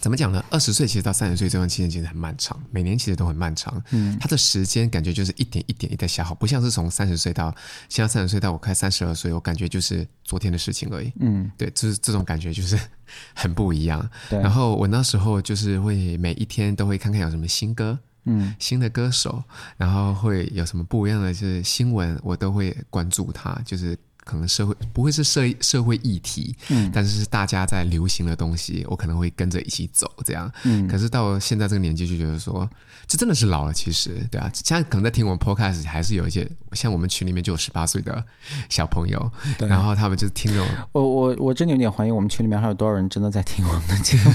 [0.04, 0.44] 怎么讲呢？
[0.50, 3.82] 二十岁其实到三十岁这段期间其实很漫长，每年其实都很漫长。
[3.92, 7.56] 嗯，它的时间感觉就是一点一点一点消耗，不像是从三十岁到
[7.88, 11.10] 现在三十岁到我快三十二岁，我感觉就是昨天的事情而已。
[11.22, 12.78] 嗯，对，就是这种感觉就是
[13.34, 14.06] 很不一样。
[14.30, 14.38] 对。
[14.42, 19.42] 然后我那时候就是会每一天都会看看有什么新歌，嗯，新的歌手，
[19.78, 23.98] 然后会有什么不一样的就是新闻，我都会关注他，就是。
[24.24, 30.88] 可能社会不会是社社会议题，嗯，但是是大家在流行的东西，我可能会跟着一起走，这样，嗯。
[30.88, 32.70] 可是到现在这个年纪，就觉得说，
[33.08, 33.74] 这真的是老了。
[33.74, 38.24] 其实，对啊，现在可能在听我们 podcast，还是有一些像我们群里面就有十八岁的
[38.70, 44.32] 小朋友，对，然后他们就听着我，我我真的有点怀疑，我们群里面还有多少人真的在听我们的节目，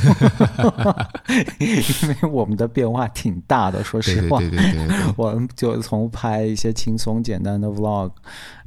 [1.59, 8.11] 因为我们的变化挺大的，说实话，对对对对，对，对， 我们就从拍一些轻松简单的 vlog。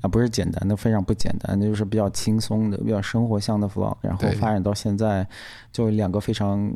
[0.01, 5.27] 啊，不是简单的，非常不简单，那就是比较轻松的、比较生活向的 vlog，然后发展到现在，
[5.71, 6.71] 就两个非常。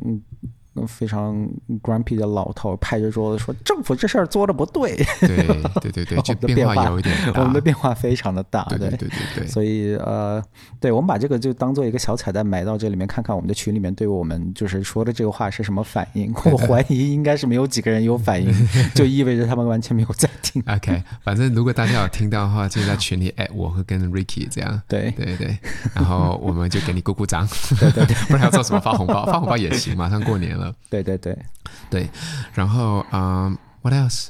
[0.84, 1.48] 非常
[1.80, 4.96] grumpy 的老头拍着桌子说：“政府这事儿做的不对。
[5.20, 5.36] ”对
[5.80, 8.64] 对对对，就变化有一点大，我们的变化非常的大。
[8.64, 10.42] 对对对对对，所以呃，
[10.80, 16.34] 对我们把这个就当做一个小彩蛋埋到这里面，看看我们的群里面对我们就是说的这个话是什么反应。
[16.50, 18.52] 我怀疑应该是没有几个人有反应，
[18.94, 20.62] 就意味着他们完全没有在听。
[20.66, 24.80] OK，反正如果大家有听到的话，就在群里哎，我会跟 Ricky 这样。
[24.88, 25.58] 对对对，
[25.94, 27.46] 然后我们就给你鼓鼓掌。
[27.78, 29.26] 对对对，不然要做什么发红包？
[29.26, 30.65] 发红包也行，马上过年了。
[30.88, 31.38] 对对对
[31.90, 32.08] 对，
[32.54, 34.28] 然后啊、um,，What else？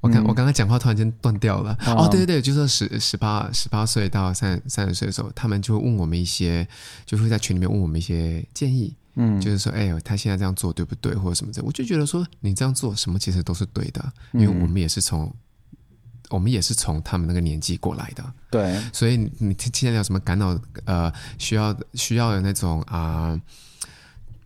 [0.00, 1.74] 我刚、嗯、我刚刚讲话突然间断掉了。
[1.86, 6.68] 哦，哦对对对，就是十十八十八岁到三三十岁的时候，他们就会问我们一些，
[7.06, 8.94] 就会在群里面问我们一些建议。
[9.16, 11.62] 嗯，就是说，哎呦，他现在这样做对不对，或者什么的？
[11.62, 15.34] 我就觉得说，你这样做什么其实都是对的，因为我们也是从、嗯、
[16.30, 18.24] 我们也是从他们那个年纪过来的。
[18.50, 23.40] 对，所以你现在有什么感到呃需要需要有那种啊、呃、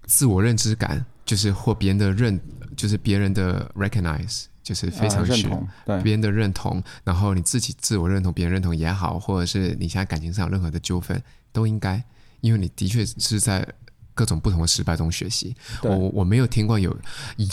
[0.04, 1.04] 自我认知感？
[1.28, 2.40] 就是或别人的认，
[2.74, 12.02] 就是别人的 recognize，就是非常需要别人的认同，然后你自己自我认同，别人认同也好，或者是你现在感情上有任何的纠纷，都应该，
[12.40, 13.68] 因为你的确是在
[14.14, 15.54] 各种不同的失败中学习。
[15.82, 16.96] 我我没有听过有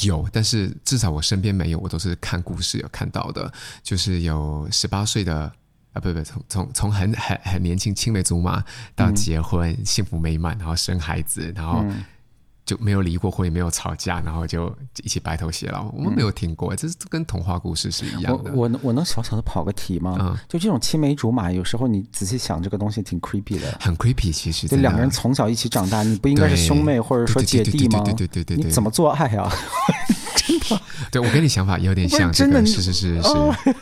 [0.01, 3.51] 有，但是至少我身边没有，我都是看故事有看到的，
[3.83, 5.51] 就是有十八岁的
[5.91, 8.63] 啊，不不，从从从很很很年轻青梅竹马
[8.95, 11.83] 到结婚，嗯、幸福美满，然后生孩子，然后。
[12.65, 15.87] 嗯就没有离过婚，也没有吵架，然后就一起白头偕老。
[15.95, 18.51] 我们没有听过，嗯、这是跟童话故事是一样的。
[18.55, 20.17] 我我我能小小的跑个题吗？
[20.19, 23.77] 嗯，就这种青梅竹马，有时候你仔细想，这个东西挺 creepy 的。
[23.79, 24.67] 很 creepy，其实。
[24.67, 27.99] 就两个人从小一起长大，你不应该是兄妹或者说姐弟吗？
[27.99, 28.65] 对对对对对。
[28.65, 29.47] 你怎么做爱啊？
[31.11, 32.31] 对，我跟你想法有点像。
[32.31, 33.33] 真的，是是是是。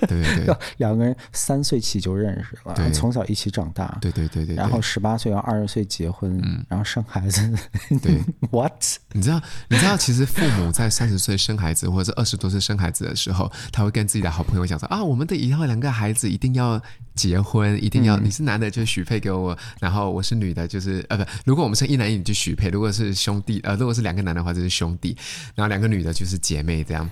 [0.08, 0.56] 对对对。
[0.78, 3.98] 两个人三岁起就认识了，从小一起长大。
[4.02, 4.56] 对对对对。
[4.56, 7.54] 然后十八岁到二十岁结婚，然后生孩子。
[8.02, 8.20] 对。
[8.52, 8.74] What？
[9.14, 9.42] 你知道？
[9.70, 16.82] 你知道，其实父母在三十岁生孩子，或者是二十多岁生孩子的时候，他会跟自己的好朋友讲说：“啊，我们的以后两个孩子一定要
[17.16, 25.16] 结婚，一定要你是男的就许配给我，然后我是女的，就是呃不，如果我们生一男一女就许配，如果是兄弟呃，如果是两个男的话就是兄弟，
[25.54, 27.10] 然后两个女的就是姐妹 meedia.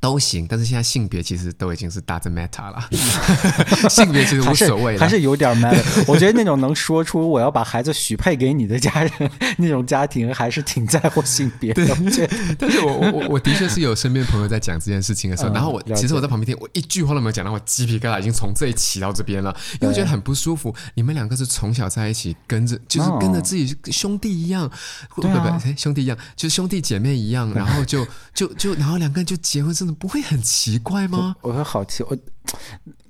[0.00, 2.88] 都行，但是现在性别其实都已经是 doesn't matter 了，
[3.90, 6.04] 性别其实无所谓了，还是有点 matter。
[6.08, 11.84] 我觉得那种能说出我要把孩子许配给你的家人，那种家庭还是挺在乎性别的。
[11.84, 12.26] 对，
[12.58, 20.74] 但是我我我我的确是有身边朋友在讲这件事情的时候，嗯、然后我其实我在旁边听，我一句话都没有讲，然后我鸡皮疙瘩已经从这里起到这边了，因为我觉得很不舒服。
[20.94, 24.66] 你们两个是从小在一起，跟着就是跟着自己兄弟一样，
[25.14, 31.36] 不不不，兄弟一样，就是兄弟姐妹一样，然后就就就然后两个人就结婚，真不会很奇怪吗？
[31.42, 32.16] 我会好奇，我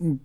[0.00, 0.18] 嗯。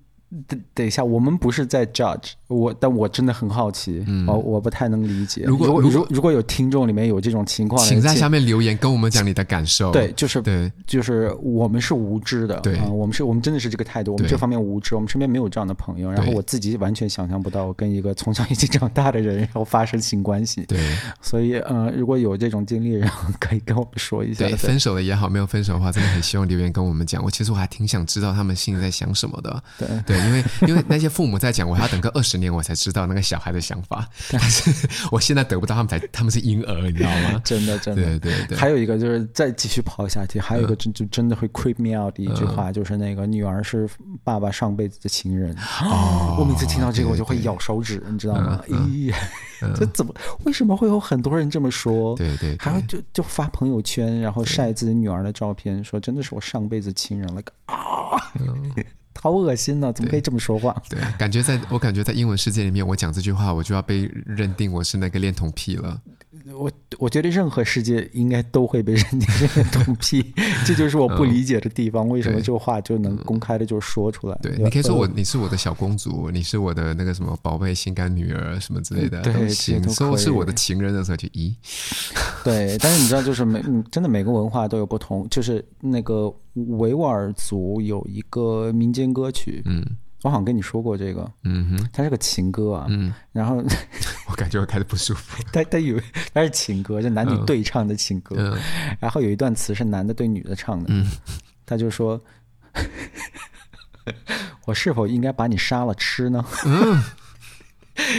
[0.48, 5.44] 等等一下，我们不是在 judge 我，但我真的很好奇，嗯、哦，我不太能理解。
[5.46, 9.92] 如果如果如果有听众里面有这种情况，请在下面留言跟我们讲你的感受。
[9.92, 16.12] 对，就是对，就是我们是无知的，对、呃，我们是我们真的是这个态度，我们这方面无知，我们身边没有这样的朋友。
[16.12, 20.64] 然后我自己完全想象不到跟一个从小一起长大的人然后发生性关系。
[20.68, 20.80] 对，
[21.22, 24.46] 所以呃，如果有这种经历，然后可以跟我们说一下。
[24.48, 27.24] 对，分手了也好，没有分手的话，真的很希望留言跟我们讲。
[27.24, 29.64] 我其实我还挺想知道他们心里在想什么的。
[29.80, 30.26] 对对。
[30.26, 34.08] 因为因为那些父母在讲，我还要等个二十年，我才知道那个小孩的想法。
[34.32, 34.72] 但是
[35.12, 37.42] 我现在得不到他们才，才他们是婴儿，你知道吗？
[37.44, 38.58] 真的，真的，对对对。
[38.58, 43.90] 还有一个就是再继续跑下去，还有一个真就真的会 creep me out 的一句话，就是那个女儿是
[44.24, 45.56] 爸爸上辈子的情人。
[45.82, 48.62] 哦，我每次听到这个，我就会咬手指，你知道吗？
[48.68, 49.14] 咦，
[49.76, 50.14] 这怎么？
[50.44, 52.16] 为什么会有很多人这么说？
[52.16, 57.42] 对对，还会就就发朋友圈，然后晒自己女儿的照片，说真的是我上辈子情人了！
[59.22, 59.92] 好恶心呢、啊！
[59.92, 60.76] 怎么可以这么说话？
[60.88, 66.00] 对，对，感觉在我感觉在英文世界里面，我讲这句话，我就要被认定我是那个恋童癖了。
[66.54, 70.24] 我我觉得任何世界应该都会被认定是恋童癖，
[70.66, 72.08] 这就是我不理解的地方。
[72.08, 74.38] 为什么这话就能公开的就说出来？
[74.44, 79.90] 对，你可以说我你是我的小公主，你是我的那个什么宝贝心肝女儿什么之类的，对，都行。
[79.90, 81.54] 说是我的情人的时候就咦。
[82.44, 85.28] 对，但是你知道，就是每真的每个文化都有不同。
[85.30, 86.32] 就是那个
[86.78, 89.84] 维吾尔族有一个民间歌曲，嗯，
[90.26, 93.58] 我好像跟你说过这个，嗯哼，它是个情歌啊，嗯，然后
[94.28, 95.44] 我感觉我开始不舒服。
[95.54, 96.02] 他他以为
[96.34, 98.58] 他是情歌，就男女对唱的情歌，嗯，
[99.00, 101.06] 然后有一段词是男的对女的唱的，嗯，
[101.64, 102.20] 他就说，
[104.66, 106.44] 我是否应该把你杀了吃呢？
[106.66, 107.04] 嗯。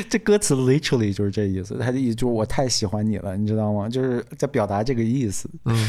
[0.09, 3.89] 这歌词 literally 就是这意思，他的意思就是我太喜欢你了，你知道吗？
[3.91, 5.51] 就是在表达这个意思。
[5.65, 5.89] 嗯，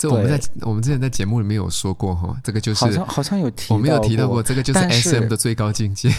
[0.00, 6.10] 这我们在我们之前在节目里面有说过哈，这个就是好像好像有提到过，我没有提到过，这个就是 SM 的最高境界。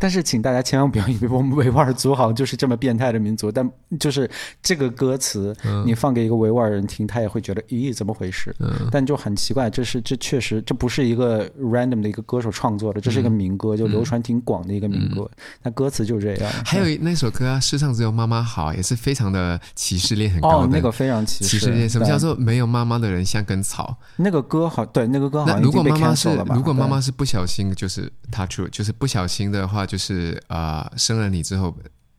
[0.00, 4.28] 但是，请大家千万不要以为我们维吾尔族好像就是这么变态的民族，但就是
[4.62, 8.54] 这个歌词，你放给一个维吾尔人听，他也会觉得咦，怎么回事？
[8.58, 15.30] 嗯，但就很奇怪，这是这确实这不是一个 random 的一个歌手创作的，这是一个民歌，就流传挺广的一个民歌，
[15.62, 15.98] 那歌词。
[16.08, 20.66] 就这样，还有那首歌啊，《世上只有妈妈好》，也是非常的歧视链很高的。
[20.66, 21.50] 哦，那个非常歧视。
[21.50, 23.96] 歧视链，什么叫做没有妈妈妈的人像根草？
[24.16, 25.60] 那个歌好，对，那个歌好像？
[25.60, 31.74] 如果妈妈是，如果妈妈是不小心，就是 touch，就是不小心的话，就是呃，生了你之后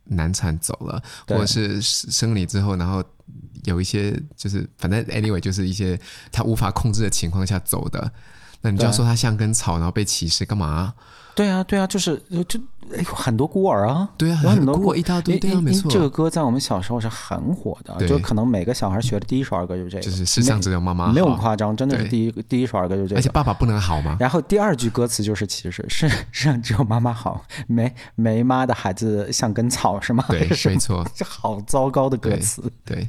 [0.05, 3.03] 难产走了，或者是生你之后，然后
[3.63, 5.99] 有一些就是反正 anyway，就是一些
[6.31, 8.11] 他无法控制的情况下走的，
[8.61, 10.93] 那你就要说他像根草，然后被歧视干嘛？
[11.35, 12.59] 对啊，对啊，就是就。
[12.97, 15.89] 哎，很多孤儿啊，对啊，有很多孤儿一大堆，对啊，没错。
[15.91, 23.19] 这个歌在我们小时候是很火的，就可能每个小孩学的第一首儿歌就是这个，就是世上只有妈妈好，没有夸张，真的是第一第一首儿歌就是这个。
[23.19, 24.17] 而且爸爸不能好吗？
[24.19, 30.25] 然后第二句歌词就是其实是世上只有妈妈好，没没妈的孩子像根草，是吗？
[30.29, 32.71] 对，没错，这好糟糕的歌词。
[32.85, 33.07] 对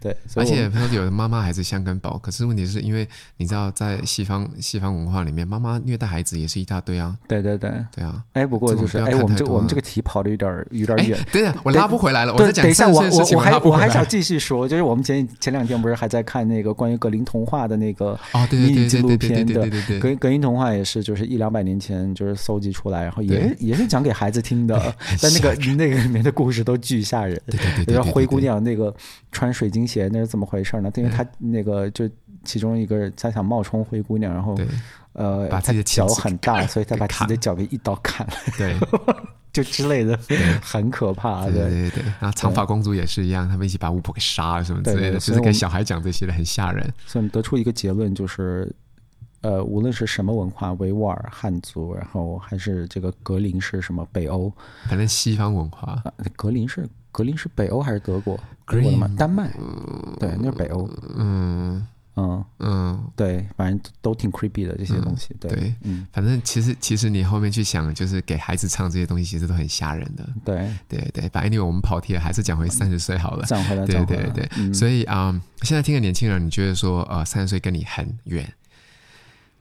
[0.00, 7.16] 对，而且他说有的妈妈孩子像根宝，可是问题是因为你知道，在西方西方文化里面，妈妈虐待孩子也是一大堆啊。
[7.26, 8.22] 对对对对啊。
[8.34, 9.82] 哎，不过就是哎，我们这我们这个。
[9.88, 12.34] 题跑的有点有点远，对呀，我拉不回来了。
[12.36, 27.40] 对，我等一下，我我我还我还想继续说，就是我们前前两天不是还在看那个关于格林童话的那个哦，对对对纪录片的，对对对，格格林童话也是就是一两百年前就是搜集出来，然后也也是讲给孩子听的， 但那个那个里面的故事都巨吓人。
[27.46, 28.94] 对对对，灰姑娘那个
[29.32, 30.90] 穿水晶鞋那是怎么回事呢？
[30.96, 32.06] 因为她那个就
[32.44, 34.54] 其中一个人他想冒充灰姑娘，然后
[35.18, 38.32] 呃，把自己的脚很大，所以他把自己的脚给一刀砍了。
[38.56, 38.76] 对。
[39.50, 40.16] 就之类的，
[40.62, 41.46] 很可怕。
[41.46, 46.84] 对对对对，然后长发公主也是一样，他们一起把巫婆给杀了什么之类的，就是给小孩讲这些的，很吓人。
[47.06, 48.70] 所以我们得出一个结论，就是
[49.40, 54.52] 呃，无论是什么文化，维吾尔、汉族，然后还是这个格林是什么北欧，
[54.86, 56.00] 反正西方文化，
[56.36, 58.38] 格林是格林是北欧还是德国？
[58.66, 59.10] 德国的吗？
[59.16, 59.50] 丹麦？
[60.20, 60.88] 对，那是北欧。
[61.16, 61.84] 嗯。
[62.18, 65.34] 嗯嗯，对，反正都挺 creepy 的这些东西。
[65.38, 70.28] 对，对嗯，反正其实其实你后面去想，就是给孩子唱这些东西，其实都很吓人的。
[70.44, 73.46] 对对对，反正因为我们跑题了，还是讲回三十岁好了。
[73.46, 74.50] 讲回来，对对对。
[74.56, 78.52] 嗯、所以啊、嗯，现在听的年轻人，你觉得说呃，三十岁跟你很远？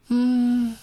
[0.10, 0.76] 嗯。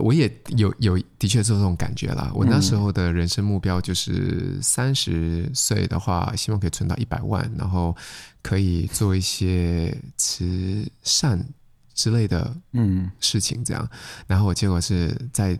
[0.00, 2.30] 我也有有的确是这种感觉啦。
[2.34, 7.96] 我那时候的人生目标就是三十岁的话，希望可以存到一百万，然后
[8.42, 11.44] 可以做一些慈善
[11.94, 13.88] 之类的嗯事情，这样。
[14.26, 15.58] 然后我结果是在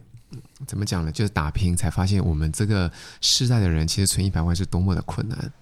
[0.67, 1.13] 怎么讲呢？
[1.13, 5.53] 就是打拼才发现，我们这个世代的人其实存一百万是多么的困难。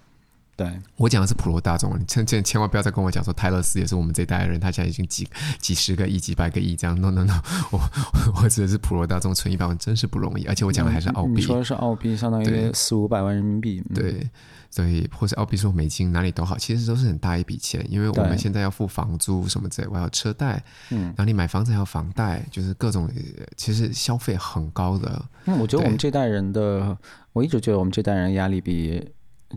[0.57, 5.27] 对，我讲的是普罗大众，你千千千万不要再跟我讲说泰勒斯也是我们这一代人，他现在已经几
[5.59, 6.95] 几十个亿、几百个亿这样。
[7.01, 7.41] No No No，
[7.71, 7.79] 我
[8.41, 11.33] 我指的是普罗大众存一百万真是不容易，而且我讲的还是澳币。
[11.35, 13.83] 你说的是澳币，相当于四五百万人民币。
[13.93, 14.29] 对，
[14.71, 23.09] 所以或是澳币说美金哪里都好，其实都是很大一笔钱，因为我们现在要付房租什么之类，我要车贷，嗯，然后你买房子还要房贷，就是各种
[23.57, 25.21] 其实消费很高的。
[25.47, 26.97] 嗯，我觉得我们这代人的，
[27.33, 29.05] 我一直觉得我们这代人压力比。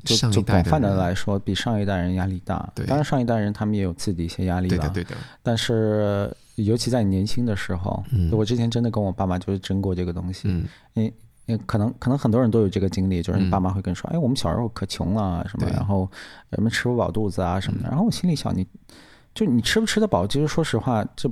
[0.04, 2.70] 就就广泛的来说，比上一代人压力大。
[2.74, 4.76] 对，当然上一代人他们也有自己的一些压力了。
[4.76, 5.14] 对的，对的。
[5.42, 10.48] 但是，尤其在你年轻的时候，嗯，我之前真的跟我爸妈就是争过这个东西。
[10.48, 11.12] 嗯，因
[11.46, 16.10] 因可能可能很多人都有这个经历，就是你爸妈会跟你说：“哎，我们小时候可穷了什么，然后
[16.50, 18.66] 人们吃不饱肚子啊什么的。”然后我心里想，你
[19.34, 21.30] 就你吃不吃得饱，其实说实话，这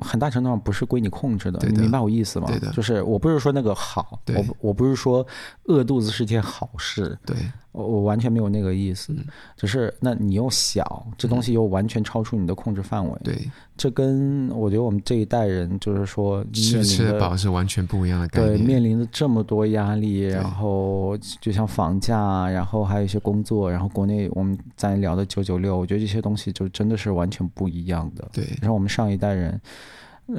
[0.00, 1.58] 很大程度上不是归你控制的。
[1.66, 2.46] 你明白我意思吗？
[2.48, 2.70] 对的。
[2.72, 5.26] 就是我不是说那个好，我我不是说
[5.64, 7.18] 饿肚子是件好事。
[7.24, 7.36] 对。
[7.78, 9.14] 我我完全没有那个意思，
[9.56, 13.16] 只是那你又小，这东西又完全超出你的控制范围。
[13.22, 18.58] 对，这跟我觉得我们这一代人就是说，吃吃得饱是完全不一样的概念。
[18.58, 28.28] 对，面临着这么多压力，然后就像房价，然后还有一些工作，然后国内我们在聊的九九六，我觉得这些东西就真的是完全不一样的。
[28.32, 29.60] 对，然后我们上一代人，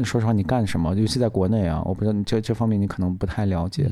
[0.03, 3.89] 说实话，你干什么，尤其在国内啊，我不知道你这这方面你可能不太了解，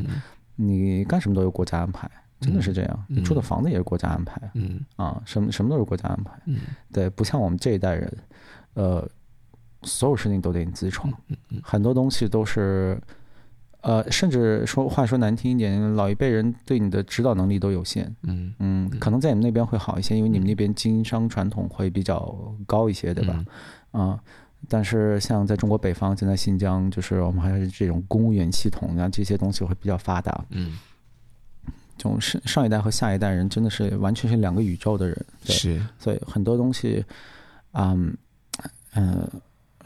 [0.57, 2.11] 你干什么都有国家安排。
[2.39, 3.05] 真的是这样。
[3.07, 6.57] 你住的房子也是国家安排，嗯啊，什么什么都是国家安排，嗯，
[6.91, 8.17] 对，不像我们这一代人，
[8.73, 9.07] 呃，
[9.83, 12.99] 所有事情都得你自己闯，嗯嗯，很多东西都是，
[13.81, 23.45] 呃，甚至说话说难听一点，老一辈人对你的指导能力都有限，嗯嗯，可能在你们那边会好一些，因为你们那边经商传统会比较高一些，对吧？
[23.91, 24.19] 啊。
[24.67, 30.43] 但是像在中国北方，现在新疆，就是我们还是这种公务员系统，然后这些东西会比较发达。
[30.49, 30.79] 嗯，
[31.97, 35.25] 就上上一代和下一代人真的是完全是两个宇宙的人。
[35.45, 37.03] 对，是，所以很多东西，
[37.73, 38.15] 嗯
[38.93, 39.31] 嗯、呃，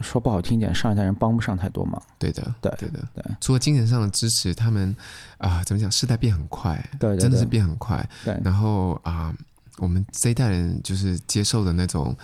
[0.00, 2.00] 说不好听点，上一代人帮不上太多忙。
[2.18, 3.24] 对的，对对的，对。
[3.40, 4.94] 除了精神上的支持，他们
[5.38, 5.90] 啊、呃，怎么讲？
[5.90, 8.08] 时代变很快，对，对，对，真的是变很快。
[8.24, 8.40] 对。
[8.44, 9.34] 然后啊、呃，
[9.78, 12.16] 我们这一代人就是接受的那种。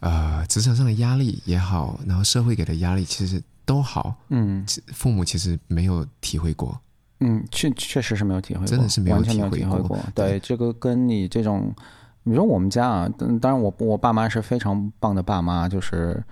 [0.00, 6.78] 呃，职场上的压力也好，然后社会给的压力其实都好，嗯，父母其实没有体会过，
[7.20, 9.98] 嗯，确确实是没有体会过，真的是没有体会过，完全没有体会过。
[10.14, 11.72] 对，对，这个跟你这种，
[12.24, 13.08] 比如说我们家啊，
[13.40, 16.22] 当然我我爸妈是非常棒的爸妈，就是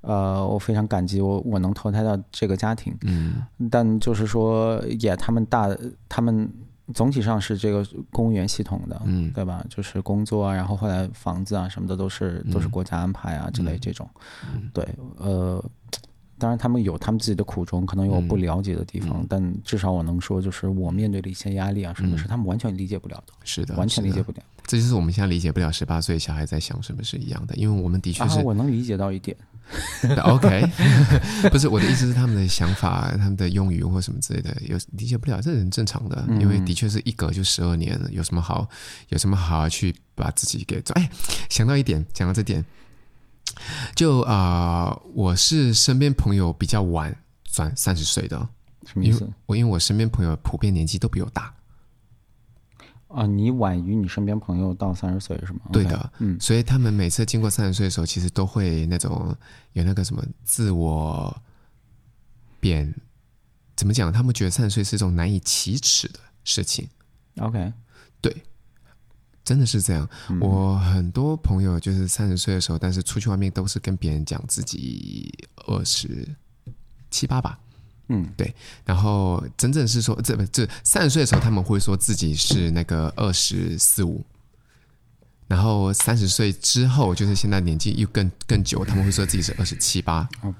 [0.00, 5.68] 呃，我非常感激我我能投胎到这个家庭，嗯，但就是说也他们大
[6.08, 6.50] 他们。
[6.92, 9.64] 总体上是这个公务员系统的，嗯，对吧？
[9.70, 14.10] 就是工作啊，然后后来房子啊什么的都是都是国家安排啊、嗯、之类这种，
[14.52, 14.84] 嗯、对，
[15.18, 15.64] 呃，
[16.40, 24.38] 当然他们有他们自己的苦衷，可能有我不了解的地方、嗯，但至少我能说，就是我面对的一些压力啊什么，是他们完全理解不了的，是的，完全理解不了。
[24.66, 29.36] 这就是我们现在理解不了十八岁小孩在想什么是一样的，因为我们的确是，啊、我能理解到一点。
[30.24, 30.68] OK，
[31.52, 36.24] 不是我的意思是他们的想法、他们的用语或什么之类的，有理解不了，这是很正常的。
[36.40, 38.68] 因为的确是一隔就十二年了，有什么好，
[39.10, 40.92] 有什么好去把自己给做？
[40.96, 41.08] 哎，
[41.48, 42.64] 想到一点，讲到这点，
[43.94, 48.48] 就啊、呃，我是身边朋友比较晚转三十岁的，
[48.86, 49.28] 什么意思？
[49.46, 51.54] 我因为我身边朋友普遍年纪都比我大。
[53.08, 55.60] 啊，你晚于你身边朋友到三十岁是吗？
[55.72, 59.36] 对的，okay, 嗯，所以他们每次经过三十岁的时候，其实都会那种
[59.72, 61.36] 有那个什么自我
[62.60, 62.94] 贬，
[63.74, 64.12] 怎么讲？
[64.12, 66.88] 他们觉得三十岁是一种难以启齿的事情。
[67.40, 67.72] OK，对，
[69.44, 70.08] 真的是这样。
[70.28, 75.32] 嗯、我很多朋友就是三十岁的时候，但是出去外面都是跟别人讲自己
[75.66, 76.28] 二十
[77.10, 77.58] 七八吧。
[78.12, 78.52] 嗯，对，
[78.84, 84.24] 然后真正是说，这不这三十岁的时候，他们会说自己是那个二十四五，
[85.50, 90.28] 然后三十岁之后，就是现在年纪又更更久，他们会说自己是二十七八。
[90.42, 90.54] 哦，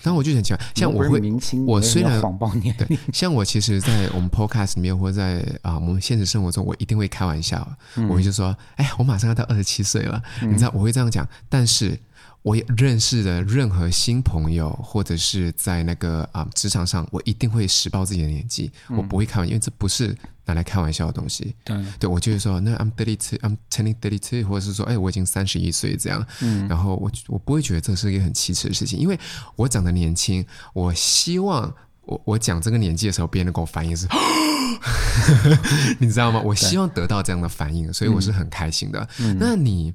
[0.00, 1.20] 然后我就很奇怪，像我会，
[1.66, 12.00] 我虽然谎报年龄，对，像我其实，在我们 podcast 里面或者在啊我们现实生活中，我一定会开玩笑，嗯、我会就说，哎，我马上要到二十七岁了，嗯，你知道，我会这样讲，但是。
[12.42, 21.54] 我也认识的任何新朋友，或者是在那个啊职场上，我一定会实报自己的年纪，嗯、我不会开玩笑，因为这不是拿来开玩笑的东西。
[21.64, 26.24] 对，对我就是说，那 I'm thirty two，I'm turning thirty two，或者是说，哎，我已经三十一岁这样。
[26.40, 29.18] 嗯，然后我我不会觉得这是一个很奇耻的事情，因为
[29.56, 34.06] 我长得年轻，我希望我我讲这个年纪的时候，别人跟我反应是，
[35.98, 36.40] 你知道吗？
[36.40, 39.06] 我希望得到这样的反应，所以我是很开心的。
[39.18, 39.92] 嗯、那你？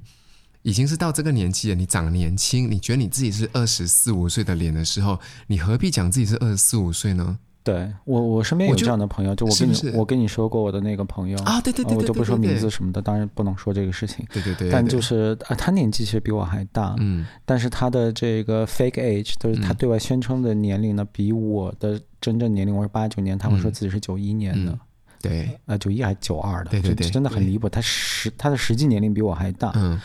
[0.64, 7.38] 已经是到这个年纪了，你长年轻，你觉得你自己是二十四五岁的脸的时候，你何必讲自己是二十四五岁呢？
[7.62, 14.24] 对我，我身边有这样的朋友，就，就我跟你我跟你说过我的那个朋友啊，对对对，我就不说名字什么的，当然不能说这个事情。
[14.32, 24.80] 对对对，对，但就是啊，他年纪其实比我还大，嗯，但是他的这个 fake age，就是他对外宣称的年龄呢，嗯、比我的真正年龄，我是八九年，他会说自己是九一年的，嗯、
[25.20, 27.66] 对，呃，九一还是九二的，对对对，真的很离谱。
[27.68, 30.00] 他实他的实际年龄比我还大，嗯。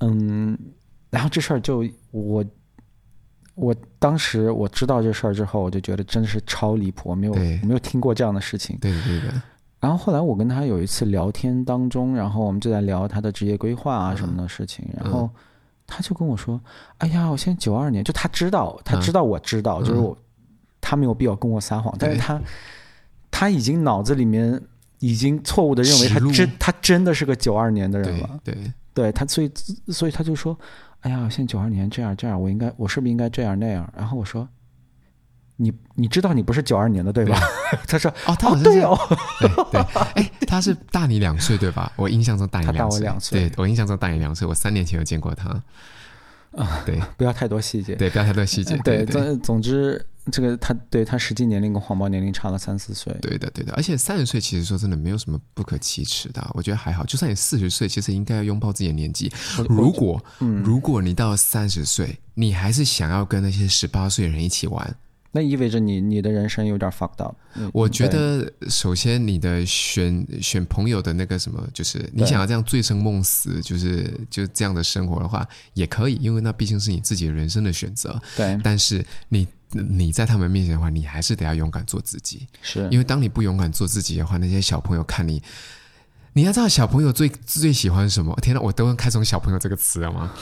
[0.00, 0.58] 嗯，
[1.10, 2.44] 然后这事儿就我，
[3.54, 8.76] 我当时我知道这事儿之后，我就觉得真的是超离谱，我没有没有听过这样的事情。
[8.80, 9.30] 对对对。
[9.78, 15.30] 然后后来我跟他有一次聊天当中，然后我们就在聊他的职业规划啊什么的事情，嗯、然后
[15.86, 16.60] 他就跟我说
[16.98, 20.16] ：“哎呀，我现在九二年，就他知道，他知道我知道，嗯、就是我，
[20.80, 22.40] 他没有必要跟我撒谎，但是他
[23.30, 24.60] 他已经脑子里面
[24.98, 28.54] 已经错误的认为他真他真的是个九二年的人了。”对。
[28.54, 29.52] 对对他，所以
[29.88, 30.58] 所以他就说
[31.00, 34.48] ：“哎呀，现在九二年这样这样，我应该我是不是应该这样那样？”然后我说
[35.56, 37.38] ：“你你知道你不是九二年的对吧？”
[37.70, 38.98] 对 他说：“哦，他好像对哦，
[39.38, 39.80] 对对，
[40.14, 41.92] 哎，他是大你两岁对吧？
[41.96, 45.50] 我印象中大你两岁，他大我两岁，对我印象中大你两岁，我三年前有见过他。
[46.56, 49.04] 啊， 对，不要太多细节，对，不要太多细节，对，
[49.38, 57.04] 总之。”这个他对他实际年龄跟黄毛年龄差了三四岁，对的对的，而且三十岁其实说真的没有什么不可启齿的，我觉得还好。
[57.04, 59.32] 就算你四十岁，其实应该要拥抱自己的年纪。
[59.68, 64.96] 如果、嗯、如果你到三十岁，你还是想要跟那些十八岁的人一起玩，
[65.32, 67.36] 那意味着你你的人生有点 fucked up。
[67.72, 78.20] 我觉得首先你的选选朋友的那个什么，就是你想要这样醉生梦死，就是就这样的生活的话，也可以，因为那毕竟是你自己人生的选择。
[78.36, 79.46] 对，但是你
[79.82, 82.46] 你在他们面前的话，你还是得要勇敢做自己。
[82.62, 85.42] 是因为当你不勇敢做自己的话，那些小朋友看你，
[86.32, 88.36] 你要知道小朋友最最喜欢什么？
[88.42, 90.32] 天哪，我都能开从小朋友这个词了吗？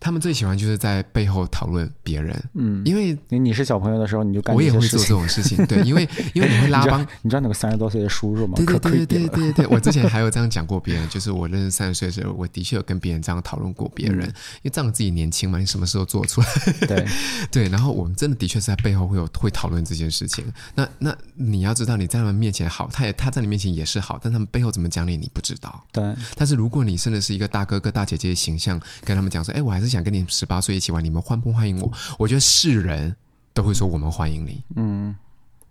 [0.00, 8.54] 他们最喜欢就是在背后讨论别人，嗯，因为你你是小朋友的时候，你就干我也会做这种事情，对，因为 因为你会拉帮，你知道那个三十多岁的叔叔吗？
[8.56, 16.46] 对对对对对对对，我之前 还有这样讲过别人，就是我认识三十岁的时候，我的确有跟别人这样讨论过别人，因为仗着自己年轻嘛，你什么时候做出来？
[16.86, 17.04] 对。
[17.50, 20.44] 对，然后我们真的的确是在背后会有会讨论这件事情。
[20.74, 25.84] 那那你要知道，你在他们面前好，他也他在你面前也是好，但他们背后怎么讲你，你不知道。
[25.92, 30.74] 对，但是如果你真的是一个大哥哥大姐姐的形象，跟他们讲说，哎，我还是想跟你十八岁。
[30.74, 31.92] 一起玩，你们欢不欢迎我？
[32.18, 33.14] 我觉得是人
[33.52, 34.60] 都会说我们欢迎你。
[34.74, 35.14] 嗯，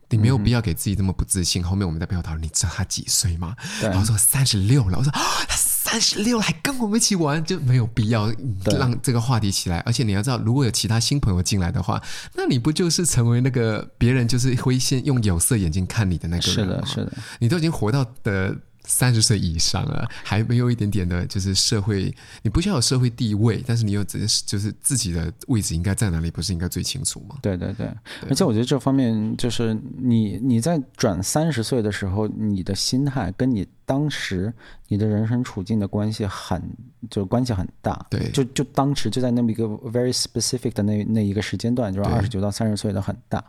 [0.10, 1.62] 你没有必要给自己这么不自信。
[1.62, 3.54] 嗯、后面我们在朋友讨论，你知道他几岁吗？
[3.82, 8.32] 然后说三十六了，我说他三十六了还跟我们一起玩，就没有必要
[8.80, 9.80] 让这个话题起来。
[9.80, 12.02] 而且你要知道，如果有其他新朋友进来的话，
[12.34, 16.86] 那你不就是成为那个别人就是会先用有色眼镜看你的那个人吗？
[16.86, 18.56] 是的，是的，你都已经活到的。
[18.86, 27.38] 三十岁以上了，还没有一点点的，就是社会，你不需要有社会地位，但是你有自就是自己的位置应该在哪里，不是应该最清楚吗？
[27.42, 27.88] 对对对，
[28.22, 33.68] 对，而且我觉得这方面就是你你在转三十岁的时候，你的心态跟你。
[33.86, 34.54] 当时
[34.88, 36.62] 你的人生处境的关系很，
[37.10, 43.44] 就关系很大，对，就就当时就在那么一个 very specific 的那那一个时间段，就是二十九到三十岁的很大，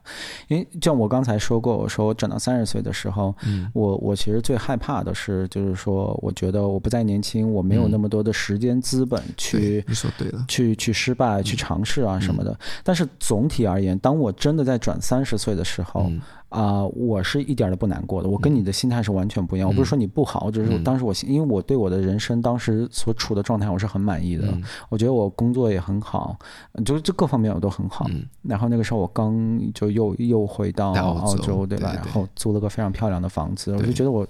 [0.48, 12.52] 因为就像我刚才说过，我说我转到三十岁的时候，嗯，我我其实最害怕的是，就是说，我觉得我不再年轻，我没有那么多的时间资本去，你说对了，去去失败，去尝试啊什么的。
[12.52, 16.20] 嗯，但是总体而言，当我真的在转三十岁的时候，嗯
[16.54, 18.28] 啊、呃，我是一点都不难过的。
[18.28, 19.68] 我跟你的心态是完全不一样。
[19.68, 24.46] 嗯、我不是说你不好，只是当时我，因为我对我的人生当时所处的状态，我是很满意的。
[24.46, 26.38] 嗯、我觉得我工作也很好，
[26.84, 28.06] 就就各方面我都很好。
[28.08, 31.90] 嗯、然后那个时候我刚就又又回到澳洲，对吧？
[31.90, 34.24] 对对对，然后租了个非常漂亮的房子，我就觉得我，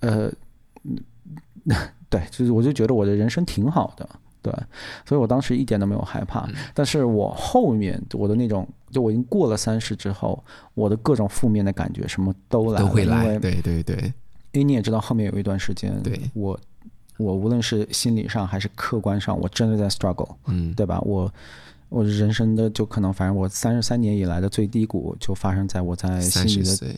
[0.00, 0.32] 呃，
[2.08, 4.08] 对，就是我就觉得我的人生挺好的。
[4.40, 4.52] 对，
[5.06, 13.96] 所以我当时一点都没有害怕，嗯、但是我后面我的那种，就我已经过了三十之后，我的各种负面的感觉什么都来了，都会来，对对对，
[14.52, 16.58] 因为你也知道，后面有一段时间，对我，
[17.16, 21.00] 我无论是心理上还是客观上，我真的在 struggle，嗯，对吧？
[21.00, 21.32] 我
[21.88, 26.94] 我人生的就可能，反正我三十三年以来的最低谷，就发生在我在心里的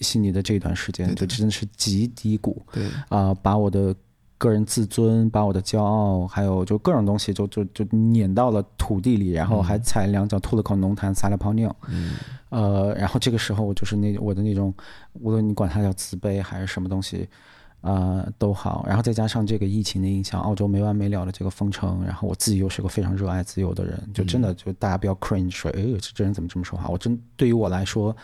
[0.00, 3.94] 心里的这段时间，就真的是极低谷，对啊、呃，把我的。
[4.38, 11.74] 个人自尊，把我的骄傲，还有就各种东西就，就就就碾到了土地里，然后还踩两脚，吐了口浓痰，撒了泡尿。
[11.88, 12.12] 嗯，
[12.50, 14.74] 呃，然后这个时候我就是那我的那种，
[15.14, 17.28] 无论你管它叫自卑还是什么东西，
[17.80, 18.84] 呃，都好。
[18.86, 26.88] 然后再加上这个疫情的影响，澳洲没完没了的这个封城，然后我自己又是个非常热爱自由的人，就真的就大家不要 cringe 说，哎，这这人怎么这么说话？
[26.88, 28.14] 我真对于我来说。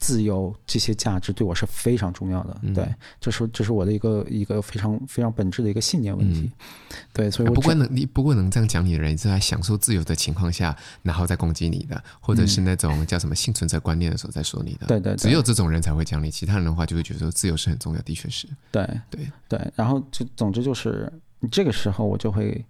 [0.00, 2.88] 自由这些价值对我是非常重要的，嗯、对，
[3.20, 21.12] 这是这是我的一个一个非常非常本质的一个信念问题，嗯、对，所以我不过能你不过能这样讲你的人是在享受自由的情况下，然后再攻击你的，或者是那种叫什么幸存者观念的时候再说你的，对对，只有这种人才会讲你，其他人的话就会觉得说自由是很重要的，确实，对对对，然后就总之就是
[21.52, 22.64] 这个时候我就会，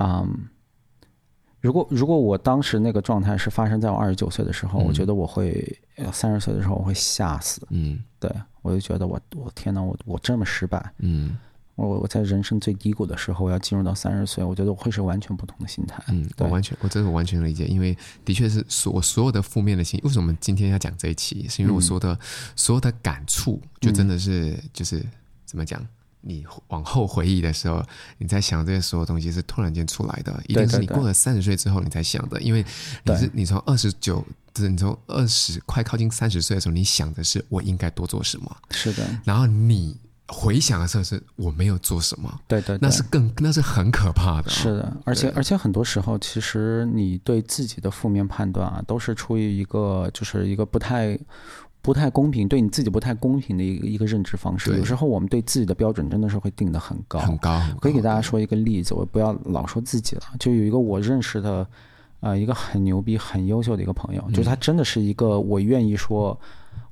[0.00, 0.48] 嗯。
[1.64, 5.74] 如果如果我当时那个状态是发生在我二十九岁的时候，嗯、我觉得我会
[6.12, 7.66] 三十岁的时候我会吓死。
[7.70, 10.92] 嗯，对，我就觉得我我天呐，我我这么失败。
[10.98, 11.38] 嗯，
[11.74, 16.04] 我我在人生最低谷的时候，我要进入到三十岁，我觉得我会是完全不同的心态。
[16.08, 17.96] 嗯，我完全我这个完全理解，因为
[18.26, 19.98] 的确是所我所有的负面的心。
[20.04, 21.48] 为什么今天要讲这一期？
[21.48, 22.18] 是因为我说的、嗯、
[22.54, 25.02] 所有的感触，就真的是、嗯、就是
[25.46, 25.82] 怎么讲？
[26.26, 27.82] 你往后回忆的时候，
[28.18, 32.64] 你在想这些所有东西是突然间出来的，一定是你过了三十岁之后你才想的，因为
[33.04, 39.06] 你是你从二十九，就是你从二十快靠近三十岁的时候，你想的是我应该多做什么，是的。
[39.24, 39.96] 然后你
[40.28, 44.96] 回想的时候是我没有做什么，对对，那是更那是很可怕的，是的。
[45.04, 51.18] 而且而且很多时候，其实你对自己的负面判断啊，都是出于一个就是一个不太。
[51.84, 54.74] 不太公平，对你自己不太公平的一个一个认知方式。
[54.78, 57.60] 有时候我们对自己的标准真的是会定得很高，很高。
[57.78, 60.22] 可以给大家说一个例子，我不要老说自己了。
[60.40, 61.66] 就有一个我认识的，
[62.20, 66.40] 呃，一个很牛逼、很优秀的一个朋友，就是他真的是一个我愿意说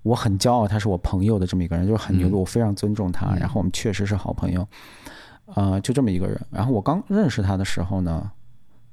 [0.03, 3.35] 我很骄傲他是我朋友的这么一个人，就是很牛逼，我非常尊重他。
[3.37, 4.69] 然后我们确实是好朋友，
[5.55, 6.39] 呃，就这么一个人。
[6.51, 8.31] 然后我刚认识他的时候呢，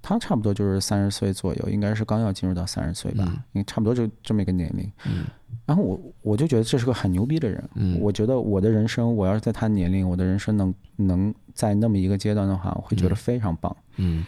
[0.01, 4.91] 他差不多就是三十岁左右，应该是刚要进入到三十岁吧，嗯、因为差不多就这么一个年龄。
[5.05, 5.25] 嗯，
[5.65, 7.63] 然后我我就觉得这是个很牛逼的人。
[7.75, 13.75] 嗯，我觉得我的人生，我要是在他年龄，我的人生能能在那么一个阶段的话，我会觉得非常棒。
[13.97, 14.19] 嗯。
[14.19, 14.25] 嗯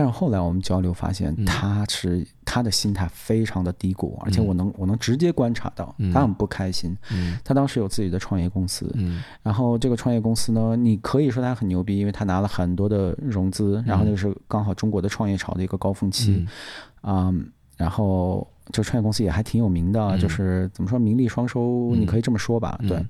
[0.00, 6.96] 但是后来我们交流发现，他是他的心态非常的低谷，而且我能我能直接观察到他很不开心。
[7.44, 8.90] 他当时有自己的创业公司，
[9.42, 16.46] 然后这个创业公司呢，你可以说他很牛逼，因为他拿了很多的融资，然后那个是刚好中国的创业潮的一个高峰期，
[17.02, 17.30] 啊，
[17.76, 23.04] 然后就创业公司也还挺有名的，就是怎么说名利双收，你可以这么说吧，对。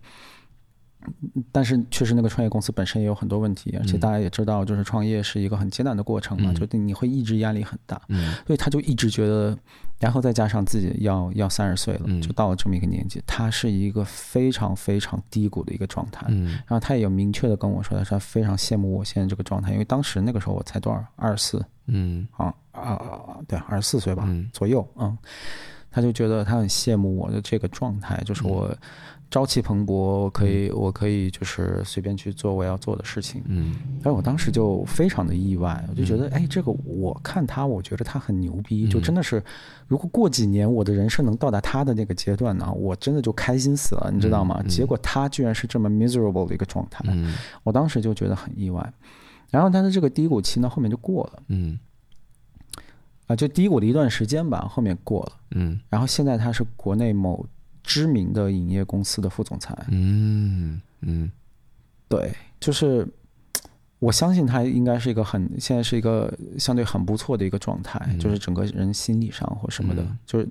[1.51, 8.01] 但是确实，那个创业公司本身也有很多问题，而且大家也知道，就是创业是一个很艰难的过程嘛，就你会一直压力很大，
[8.46, 9.57] 所以他就一直觉得，
[9.98, 16.26] 然后再加上自己要要三十岁了，就到了这么一个年纪，他是一个非常非常低谷的一个状态。
[16.28, 25.16] 然后他也有明确的跟我说，他说他非常羡慕我现在这个状态，因为当时那个时候我才多少，二十四，嗯，啊啊，对，二十四岁吧左右，嗯，
[25.90, 28.76] 他就觉得他很羡慕我的这个状态，就是我。
[29.31, 33.41] 朝气蓬勃，我可以，嗯、我可以就是随便去做我要做的事情。
[33.47, 39.41] 嗯，但我当时就非常的意外，我就觉得，嗯、哎，这个我看他，我觉得他很牛逼，就真的是，
[39.87, 44.61] 如果过几年我的人生能到达他的那个阶段呢，我真的就开心死了，你知道吗？
[44.64, 48.93] 嗯、结果他居然是这么 miserable 的一个状态，嗯、我当时就觉得很意外。
[49.51, 51.78] 然后他的这个低谷期呢，后面就过了，嗯，
[53.28, 57.47] 啊，就低谷的一段时间吧，后面过了，嗯，然后现在他是国内某。
[57.83, 61.31] 知名的影业公司的副总裁，嗯嗯，
[62.09, 63.07] 对，就是
[63.99, 70.49] 我相信他应该是一个很现在是一个相对很不错的一个状态，嗯、就是整个人心理上或什么的，嗯、就是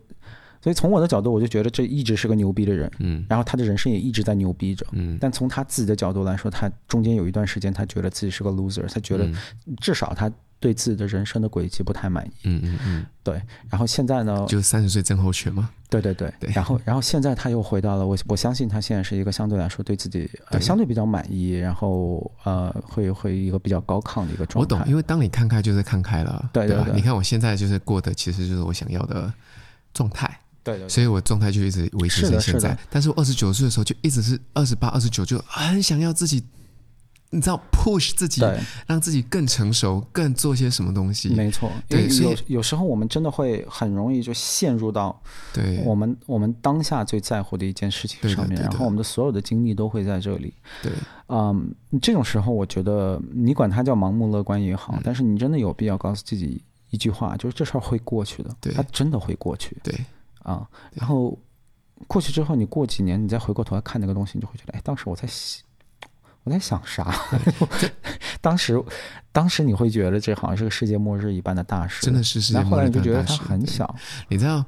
[0.61, 9.29] 所以从我的角度，我就觉得这一直是个牛逼的人，嗯，然后他的人生也一直在牛逼着，嗯，但从他自己的角度来说，他中间有一段时间他觉得自己是个 loser，他觉得
[9.79, 10.31] 至少他。
[10.59, 13.41] 对自己的人生的轨迹不太满意，嗯嗯嗯，对。
[13.69, 16.33] 然后现在呢，就是三十岁症候群嘛，对对对。
[16.39, 24.75] 对，然后然后现在他又回到了我，我相信他现在是一个相对来说对自己呃相对比较满意，然后呃会会一个比较高亢的一个状态。
[24.75, 26.93] 我懂，因为当你看开就是看开了，对对对。
[26.93, 29.31] 你看我现在就是过的其实就是我想要的
[29.93, 30.89] 状态，对对。
[30.89, 32.77] 所以我状态就一直维持在现在。
[32.89, 36.43] 但是我二十九岁的时候就一直是二十八、二十九，就很想要自己。
[37.31, 38.41] 你知道 push 自己，
[38.87, 41.29] 让自己更成熟，更做些什么东西？
[41.29, 45.21] 没错，对，有有时候我们真的会很容易就陷入到
[45.53, 45.83] 对。
[45.85, 50.53] 我们我们当下最在乎的一件事情上面，然后我们的所有的精力都会在这里。
[50.81, 50.91] 对，
[51.27, 56.59] 嗯，这种时候我觉得你管它叫盲目乐观也好，但是你真的有必要告诉自己
[56.89, 59.77] 一句话，就是这事儿会过去的，它真的会过去。
[59.83, 59.93] 对，
[60.41, 61.37] 啊，然后
[62.07, 65.27] 过去之后，你过几年你再回过头来看那个东西，你就会觉得，哎，当时我在
[66.43, 67.13] 我在想啥？
[68.41, 68.81] 当时，
[69.31, 73.07] 当时你会觉得这好像是个世界末日一般的大事，真的是世界末日一般的大事。
[73.07, 73.95] 后来你就觉得它很小。
[74.29, 74.63] 你知道，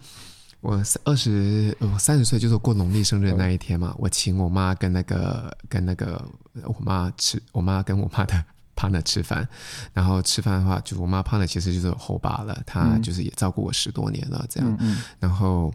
[0.59, 3.95] 我二十，我三十岁就是过农历生日的那一天嘛。
[3.97, 6.23] 我请我妈跟那个跟那个
[6.65, 8.43] 我妈吃，我妈跟我妈的
[8.75, 9.47] partner 吃饭。
[9.93, 14.69] 然后吃饭的话，就我妈 partner 其实就是后爸了，她就是也照顾我十多年了，这样。
[14.71, 15.73] 嗯嗯然后。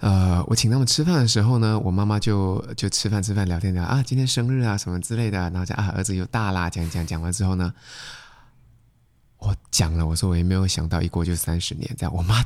[0.00, 7.72] 呃，我请他们吃饭的时候呢，我妈妈就就吃饭吃饭聊天聊啊，今天生日啊什么之类的，然后讲啊儿子又大啦，讲讲讲完之后呢，
[9.38, 12.42] 我讲了，我说我也没有想到一过就三十年这样，我妈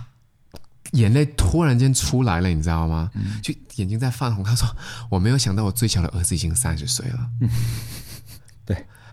[0.92, 3.10] 眼泪突然间出来了，你知道吗？
[3.42, 4.68] 就眼睛在泛红，她说
[5.08, 7.48] 我没有想到我最小的儿子已经三十岁了，对。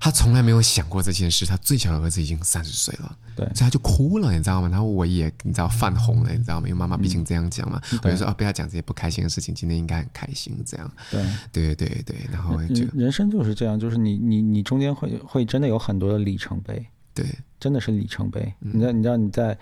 [0.03, 4.67] 他从来没有想过这件事，他最小的儿子已经三十岁了，对，所以他就哭了，你知道吗？
[4.67, 6.67] 然后我也你知道泛红了，你知道吗？
[6.67, 10.91] 因为妈妈毕竟这样讲嘛，我就说啊，不要讲这些不开心的事情，今天应该很开心，这样。
[11.11, 16.83] 对，对对对，然后就人生就是这样，就是你你你中间会会真的有很多的里程碑，
[17.13, 17.23] 对，
[17.59, 18.51] 真的是里程碑。
[18.57, 19.55] 你知道你知道你在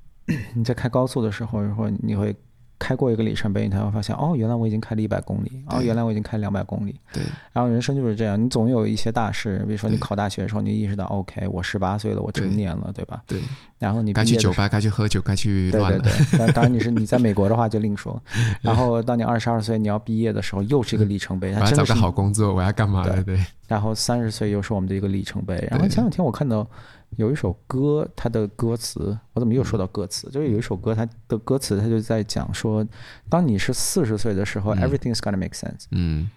[0.56, 2.34] 你在开高速的时候，然后你会。
[2.82, 6.98] 开过一个里程碑，你才会发现哦，原来我已经开了一百公里，哦，原来我已经开了两百公里。
[7.12, 7.22] 对，
[7.52, 13.22] 然后人生就是这样，你总有一些大事，比如说你考大学的时候，你意识到，OK，我十八岁了，我成年了，对吧？
[13.28, 13.40] 对。
[13.78, 15.98] 然后你该去酒吧，该去喝酒，该去乱了。
[16.00, 16.52] 对对对。
[16.52, 18.20] 当然你是你在美国的话就另说。
[18.60, 21.52] 然后当你二十二岁你要毕业的时候，又是一个里程碑。
[21.54, 23.04] 我要找个好工作，我要干嘛？
[23.08, 23.44] 对对。
[23.68, 25.56] 然后三十岁又是我们的一个里程碑。
[25.70, 26.68] 然后前两天我看到。
[27.16, 30.30] 有一首歌，它的歌词，我怎么又说到歌词？
[30.30, 32.86] 就是有一首歌，它的歌词，它就在讲说，
[33.28, 35.84] 当你是四十岁的时候，everything is gonna make sense。
[35.90, 36.30] 嗯。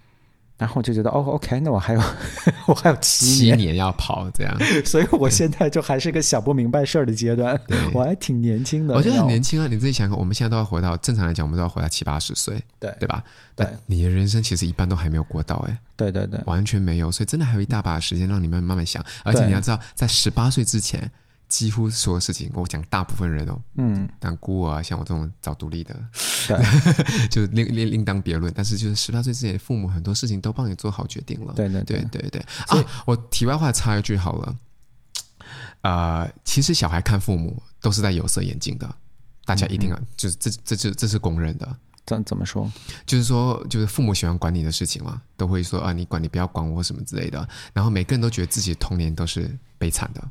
[0.58, 2.00] 然后我就觉得，哦，OK，那我还有，
[2.66, 4.56] 我还有七七年要跑，这样。
[4.84, 7.60] 所以我现在就还是个想不明白事儿的阶段。
[7.92, 8.94] 我还挺年轻的。
[8.94, 9.66] 我觉得很年轻啊！
[9.66, 13.22] 你自己想想，我们现在都要活到正常来讲，我们都要活到七八十岁，对对吧？
[13.54, 13.66] 对。
[13.84, 15.78] 你的人生其实一般都还没有过到，哎。
[15.96, 16.40] 对对对。
[16.46, 19.04] 完全没有，所以真的还有一大把时间让你们慢慢想。
[19.24, 21.10] 而且你要知道，在十八岁之前。
[21.48, 25.94] 几乎所有事情，我讲大部分人哦，嗯，当孤儿啊，像我这种早独立的，
[26.48, 26.58] 对，
[27.30, 28.52] 就另另另当别论。
[28.54, 31.52] 但是就是十八岁之前，父母很多事情都帮你做好决定了。
[31.54, 32.40] 对对对对对。
[32.66, 34.56] 啊，我题外话插一句好了，
[35.82, 38.92] 呃，其实小孩看父母都是戴有色眼镜的，
[39.44, 41.76] 大家一定要，嗯、就是这这这这是公认的。
[42.06, 42.70] 怎怎么说？
[43.04, 47.48] 就是说，就是父母喜欢管你的事情嘛，都会说啊，你管你不要管我什么之类的。
[47.72, 50.22] 然后每个人都觉得自己的童年都是悲惨的。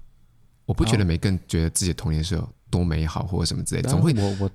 [0.65, 4.51] 我不觉得每个人觉得自己的童年是有多美好或者什么之类的，总会我我，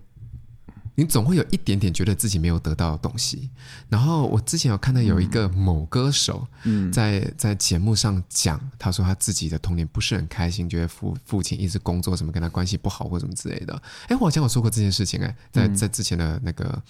[0.96, 3.48] 你总会有一点点觉得自己没有得到的东西。
[3.88, 6.46] 然后我之前有看到有一个某歌手
[6.92, 13.74] 在在节目上讲，他说他自己的童年不是很开心，觉得父父亲一直工作什么跟他关系不好或什么之类的。
[14.08, 16.82] 哎，我好像有说过这件事情哎，在在之前的那个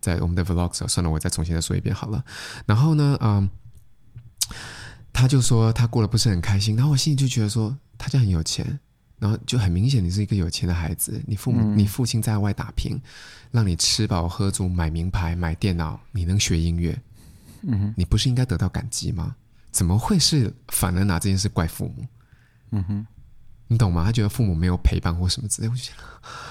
[0.00, 2.22] 在我们的 vlog 算了，我再重新再说一遍好了。
[2.66, 3.48] 然后呢，嗯，
[5.14, 7.74] 他就说他过得不是很开心，然后我心里就觉得说。
[7.96, 8.78] 他家很有钱，
[9.20, 11.22] 然后就很明显你是一个有钱的孩子。
[11.26, 13.00] 你父母、嗯、你父亲在外打拼，
[13.52, 17.00] 让你吃饱喝足，买名牌，买电脑，你能学音乐，
[17.62, 19.36] 嗯哼，你不是应该得到感激吗？
[19.70, 22.04] 怎么会是反而拿这件事怪父母？
[22.72, 23.06] 嗯哼，
[23.68, 24.04] 你懂吗？
[24.04, 25.68] 他觉得父母没有陪伴或什么之类。
[25.68, 26.02] 我觉得，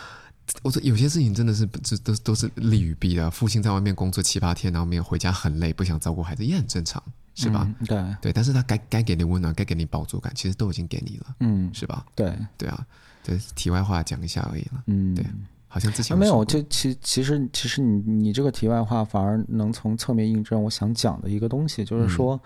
[0.63, 3.29] 我说有些事情真的是这都都是利与弊的。
[3.29, 7.03] 父亲在外面工作七八天，然后没有回家，很累，不想照顾孩子，也很正常。
[7.35, 7.67] 是吧？
[7.79, 12.05] 嗯、对对，但是他该该给你温暖，该给你饱足感，其实都已经给你了，嗯，是吧？
[12.15, 12.85] 对对啊，
[13.23, 15.25] 对，题外话讲一下而已了，嗯，对，
[15.67, 22.39] 好像之前、啊、没有，就其其实其实你你这个题外话反而能从侧面印证我想讲的一个东西，就是说，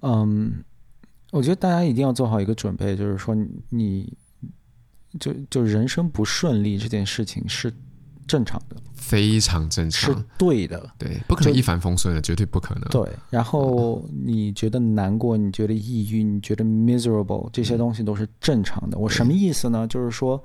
[0.00, 0.64] 嗯，嗯，
[1.32, 3.36] 我觉得大家一定要做好一个准备，就是说
[3.68, 4.12] 你
[5.20, 7.72] 就就人生不顺利这件事情是。
[8.26, 12.84] 正常的，非常正常，是对的，对，不可能一帆风顺的，绝对不可能。
[12.90, 18.98] 对，然后你觉得难过，你觉得抑郁，你觉得 miserable，这些东西都是正常的。
[18.98, 19.86] 我什么意思呢？
[19.86, 20.42] 就是说，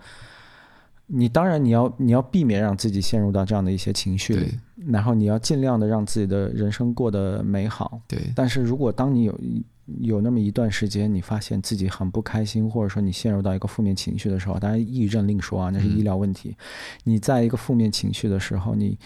[1.07, 7.99] 你当然你要你要避免让自己陷入到这样的一些情绪里，然后你要尽量的让自己的人生过得美好。
[8.07, 9.39] 对，但是如果当你有
[9.85, 16.49] 有那么一段时间，你发现自己很不开心，或者说你陷入到一个负面情绪的时候，当然抑郁症另说啊，那是医疗问题。
[16.49, 16.55] 嗯、
[17.03, 18.97] 你在一个负面情绪的时候，你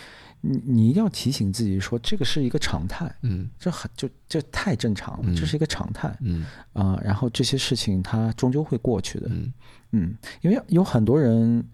[0.41, 6.45] 你你一定要提醒自己说，这个是一个常态，嗯，这很就这太正常了，嗯、这是一个常态，嗯。
[6.73, 9.53] 啊、呃，然后这些事情它终究会过去的，嗯。
[9.91, 11.65] 嗯，因为有很多人，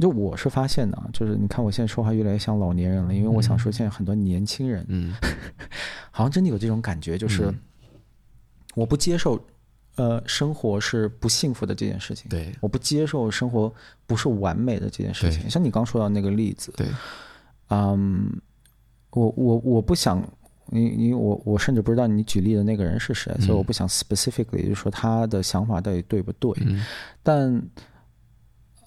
[0.00, 5.12] 就我是发现的，就是你看我现在说话越来越像老年人了，因为我想说现在很多年轻人，嗯，
[6.12, 7.52] 好像真的有这种感觉，就是。
[8.70, 9.42] 嗯我不接受，
[9.96, 12.28] 呃，生活是不幸福的这件事情。
[12.28, 13.72] 对，我不接受生活
[14.06, 15.50] 不是完美的这件事情。
[15.50, 16.86] 像你刚说到那个例子，对，
[17.70, 18.30] 嗯，
[19.10, 20.22] 我我我不想，
[20.70, 26.52] 因因为我我甚至不知道你举例的那个人是谁，嗯、所以我不想 specifically 就是说他的想法到底对不对。
[26.60, 26.84] 嗯、
[27.22, 27.62] 但，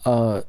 [0.03, 0.43] 呃。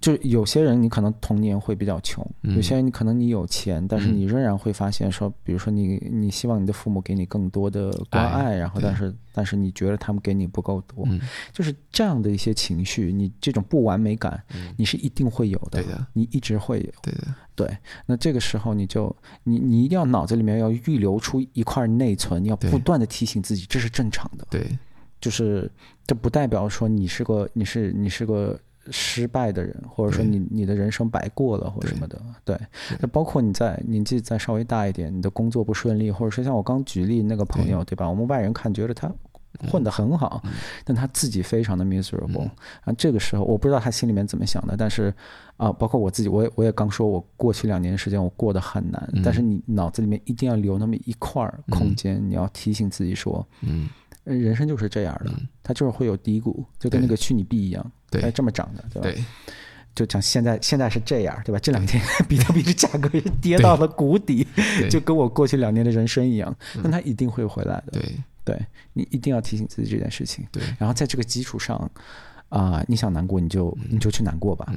[0.00, 2.24] 就有些人，你可能童年会比较穷；
[2.56, 11.06] 有些人，你可能你有钱，但是你仍然会发现说，比如说你你希望你的父母给你更多的关爱，然后但是但是你觉得他们给你不够多，
[11.52, 14.42] 就是这样的一些情绪，你这种不完美感，
[14.78, 15.82] 你是一定会有的，
[16.14, 17.76] 你一直会有，对的，对。
[18.06, 24.66] 那这个时候你就你你一定要脑子里面要预留出一块内存，你要不断的提醒自己，这是正常的，对，
[25.20, 25.70] 就是
[26.06, 28.58] 这不代表说你是个你是你是个。
[28.90, 32.58] 失败的人，或者说你你的人生白过了，或者什么的，对。
[32.98, 38.08] 那包括你在年纪再稍微大一点，你的工作不顺利，或者说像我刚举例那个朋友，对吧？
[38.08, 39.12] 我们外人看觉得他
[39.70, 40.42] 混得很好，
[40.84, 42.48] 但他自己非常的 miserable。
[42.82, 45.12] 啊，这个时候我不知道他心里面怎么想的，但是
[45.56, 53.88] 啊，包括我自己，我也我也刚说，我过去两年时间我过得很难，但是你脑子里面一定要留那么一块空间，你要提醒自己说，嗯。
[54.24, 59.08] 人生就是这样的，它就是会有低谷，就跟那个虚拟币一样，哎，这么涨的，对吧？
[59.08, 59.24] 对，
[59.94, 61.58] 就讲现在现在是这样，对吧？
[61.58, 64.46] 这两天 比特币的价格也跌到了谷底，
[64.90, 67.92] 就跟我过去两年的人生一样，那它一定会回来的。
[67.92, 70.46] 对，对你一定要提醒自己这件事情。
[70.50, 71.90] 对，然后在这个基础上，
[72.48, 74.72] 啊，你想难过你就你就去难过吧。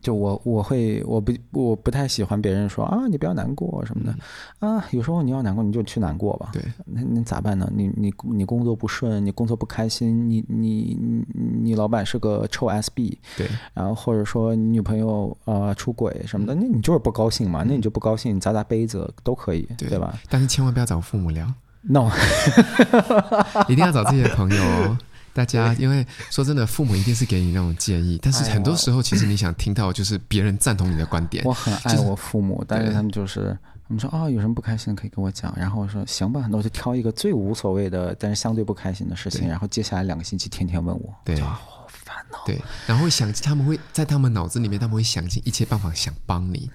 [0.00, 4.14] 就我我会我不我不太喜欢别人说啊，你不要难过什么的，
[4.60, 6.50] 嗯、啊，有时候你要难过你就去难过吧。
[6.52, 7.70] 对，那那咋办呢？
[7.74, 11.24] 你你你工作不顺，你工作不开心，你你你
[11.62, 20.14] 你老板是个臭 SB，对，然后或者说你女朋友啊、呃、出轨什么的，那你就是不高兴嘛，那你就不高兴，你砸砸杯子都可以，对，对吧？
[20.28, 21.50] 但是千万不要找父母聊
[21.82, 22.10] ，no，
[23.68, 24.98] 一定要找自己的朋友哦。
[25.34, 31.44] 大家，因为说真的，父母一定是给你那种建议，但是很多时候，其实你想听到就是别人赞同你的观点。
[31.44, 42.38] 我很爱我父母，但是他们就是他们说啊、哦，有什么不开心的可以跟我讲，然后我说行吧，那我就挑一个最无所谓的，但是相对不开心的事情，然后接下来两个星期天天问我，对，好烦恼。
[42.46, 46.70] 对，然后想，他们会在他们脑子里面，他们会想尽一切办法想帮你。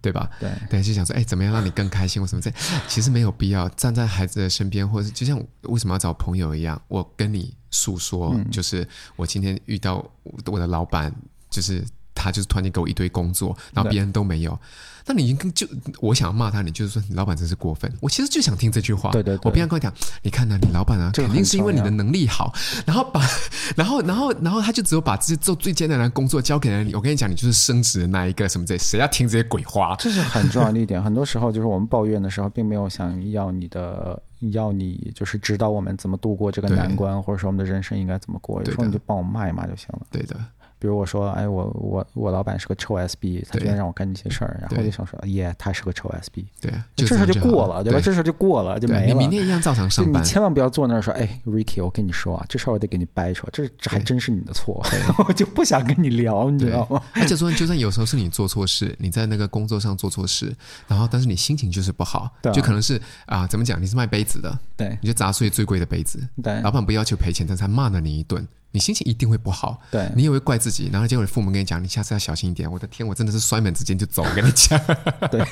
[0.00, 0.28] 对吧？
[0.38, 2.20] 对对，就想说，哎，怎么样让你更开心？
[2.20, 2.52] 或什么这
[2.86, 10.08] 其实没有必要站在孩子的身边，或者是就像为什么要找朋友一样，我跟你诉说，嗯、就是我今天遇到
[10.46, 11.12] 我的老板，
[11.50, 14.58] 就是他就是突然间给我一堆工作，然后别人都没有。
[15.06, 15.66] 那你已经就
[16.00, 17.92] 我想要骂他，你就是说你老板真是过分。
[18.00, 19.10] 我其实就想听这句话。
[19.10, 19.92] 对对对，我边上跟我讲，
[20.22, 22.52] 你看呢、啊，你老板啊，肯定是因为你的能力好，
[22.86, 23.20] 然后把，
[23.76, 26.94] 然后然后然后他就只有把这些做最艰难的工作交给了你。
[26.94, 29.94] 我跟你讲，你就是升职的那一个什么这，谁要听这些鬼话？
[29.98, 31.02] 这是很重要的一点。
[31.02, 38.62] 很多时候就是我们抱怨的时候，并没有想要你的，要你就是指导我们怎么度过这个难关，或者说我们的人生应该怎么过。
[38.62, 40.06] 有时候你就帮我骂一骂就行了。
[40.10, 40.36] 对的。
[40.84, 47.98] 比如我说，哎，我我我老板是个臭 SB，他今天让我干这些事儿，然后我就想说，耶，他是个臭 SB，对，这事儿就过了，对吧？
[47.98, 49.06] 这事儿就过了，就没了。
[49.06, 54.84] 你明天一样照常上班，你千万不要坐那儿说，哎，Ricky，我跟你说啊，这事儿我得给你掰扯，这这还真是你的错，
[55.26, 57.02] 我就不想跟你聊，你知道吗？
[57.14, 60.54] 而且说，就算有时候是你做错事，你在那个工作上做错事，
[60.86, 63.80] 然后但是你心情就是不好，就可能是啊，怎么讲？
[63.80, 68.46] 你是卖杯子的，对，你就砸碎最贵的杯子，对，老板不要求赔钱，但是他骂了你一顿。
[68.74, 72.68] 你心情一定会不好，对，你也会怪自己，然后结果你父母跟你讲，你下次要小心一点。
[72.68, 74.76] 我的天，我真的是摔门之间就走，我跟你讲，
[75.30, 75.46] 对，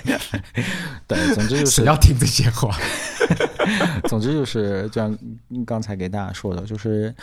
[1.07, 2.77] 对，总之就是 要听这些话。
[4.11, 5.17] 总之就是，就像
[5.65, 7.15] 刚才给大家说的，就是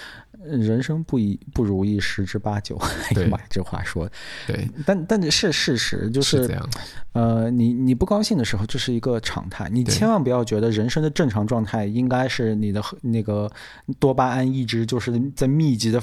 [0.44, 2.78] 人生不一不如意十之八九。
[3.16, 4.10] 哎呀妈，这话说，
[4.48, 6.70] 对，但但是事实就是，是这样。
[7.14, 9.70] 呃，你你不高兴的时候，这是一个常态。
[9.70, 13.52] 你千万不要觉得人生的正常状态应该是你的那个
[14.00, 16.02] 多巴胺一直就是在密集的。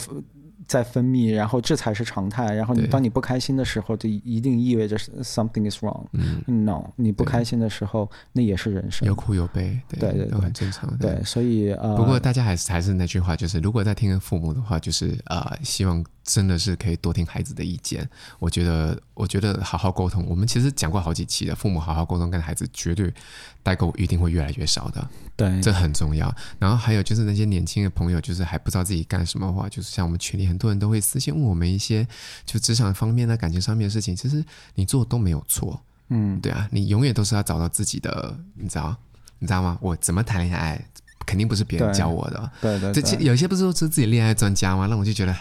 [0.66, 2.54] 在分泌，然后这才是常态。
[2.54, 6.04] 然后你当你不开心的时候，就一定意味着 something is wrong。
[6.12, 10.96] 嗯，no，你不开心的时候，那也是人生，有苦有悲，对对，对，都很正常。
[10.98, 16.04] 对，所以呃，不过大家还是还是那句话，就是如果在听父母的话，就是呃，希望。
[16.26, 18.06] 真的是可以多听孩子的意见，
[18.40, 20.26] 我觉得，我觉得好好沟通。
[20.28, 23.14] 我们其实讲过好几期了，父母好好沟通，跟孩子绝对
[23.62, 25.08] 代沟一定会越来越少的。
[25.36, 26.34] 对，这很重要。
[26.58, 32.04] 然后还有就是那些年轻的朋友，就是还不知道自己干什么的话，就是像我们群里很多人都会私信问我们一些
[32.44, 34.16] 就职场方面的、感情上面的事情。
[34.16, 38.96] 其实你做的都没有错，嗯，对啊，你永远都是要找到自己的，你知道，
[39.38, 39.78] 你知道吗？
[39.80, 40.84] 我怎么谈恋爱，
[41.24, 42.50] 肯定不是别人教我的。
[42.60, 44.88] 对对，对，这有些不是说是自己恋爱专家吗？
[44.90, 45.36] 那我就觉得。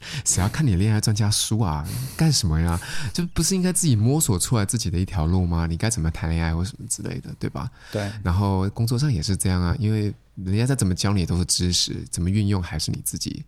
[0.24, 1.86] 谁要看你恋爱专家书啊？
[2.16, 2.80] 干什么呀？
[3.12, 5.66] 就不是应该自己摸索出来自己的一条路吗？
[5.66, 7.70] 你该怎么谈恋爱或什么之类的，对吧？
[7.90, 8.10] 对。
[8.22, 13.44] 然后工作上也是这样啊，因为人家再怎么教你都是知识，怎么运用还是你自己。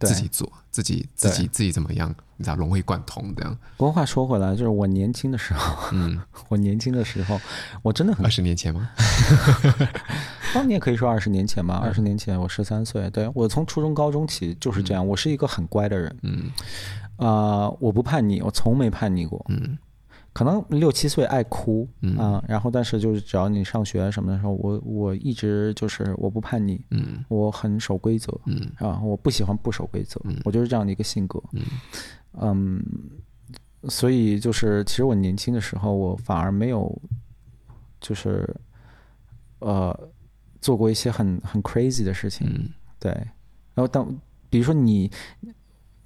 [0.00, 2.12] 自己做，自己自己自己怎么样？
[2.36, 3.56] 你知道融会贯通这样。
[3.76, 7.40] 不过话说回来，就是我年轻的时候，嗯， 我年轻的时候，
[7.82, 8.90] 我真的很二十年前吗？
[10.54, 11.80] 当、哦、你也可以说二十年前吧。
[11.84, 15.06] 二十年前我十三岁，对，我从初中高中起就是这样。
[15.06, 16.50] 我是一个很乖的人，嗯，
[17.16, 19.76] 啊、呃，我不叛逆，我从没叛逆过，嗯。
[20.36, 31.62] 可能六七岁爱哭，嗯、啊，然后但是就是只要你上学什么的时候，我我一直就是我不叛逆，嗯，我很守规则，嗯，啊，我不喜欢不守规则，嗯，我就是这样的一个性格，嗯，
[32.34, 32.84] 嗯，
[33.88, 37.00] 所以就是其实我年轻的时候，我反而没有，
[37.98, 38.46] 就是，
[39.60, 39.98] 呃，
[40.60, 42.68] 做过一些很很 crazy 的事情，嗯，
[43.00, 43.10] 对，
[43.72, 44.14] 然后当
[44.50, 45.10] 比如说你。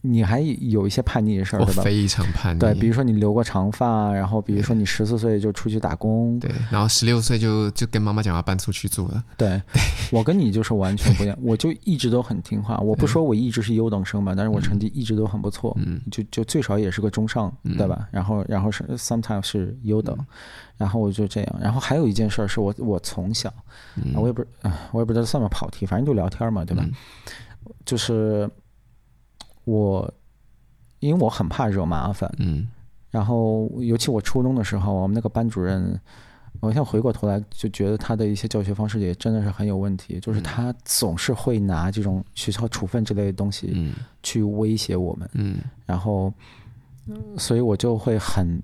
[0.02, 1.82] 你还有一些叛逆的事儿，对吧？
[1.82, 2.58] 非常叛逆。
[2.58, 9.22] 对，比如说你留过长发，然后比如说你十四岁就出去打工，对，然后十六岁就就跟妈妈讲要搬出去住了。
[9.36, 9.60] 对，
[10.10, 12.78] 我跟你就是完全不一样， 我就一直都很听话。
[12.78, 18.08] 我不说我一直是优等生吧，但是我成绩一直都很不错，嗯，就就最少也是个中上，对吧？
[18.10, 20.16] 然后然后是 sometimes 是优等，
[20.78, 21.56] 然后我就这样。
[21.60, 23.52] 然后还有一件事儿是我我从小，
[24.14, 24.42] 我也不
[24.92, 26.82] 我也不知道算不算跑题，反正就聊天嘛，对吧？
[27.84, 28.48] 就是。
[29.64, 30.12] 我，
[30.98, 32.68] 因为我很怕惹麻烦，嗯，
[33.10, 35.98] 然后尤其我初中的时候，我们那个班主任，
[36.60, 46.32] 我现在回过头来就觉得他的一些教学方式也真的是很有问题，就是他总是会拿这种学校处分之类的东西，去威胁我们，嗯，然后，
[47.36, 48.60] 所以我就会很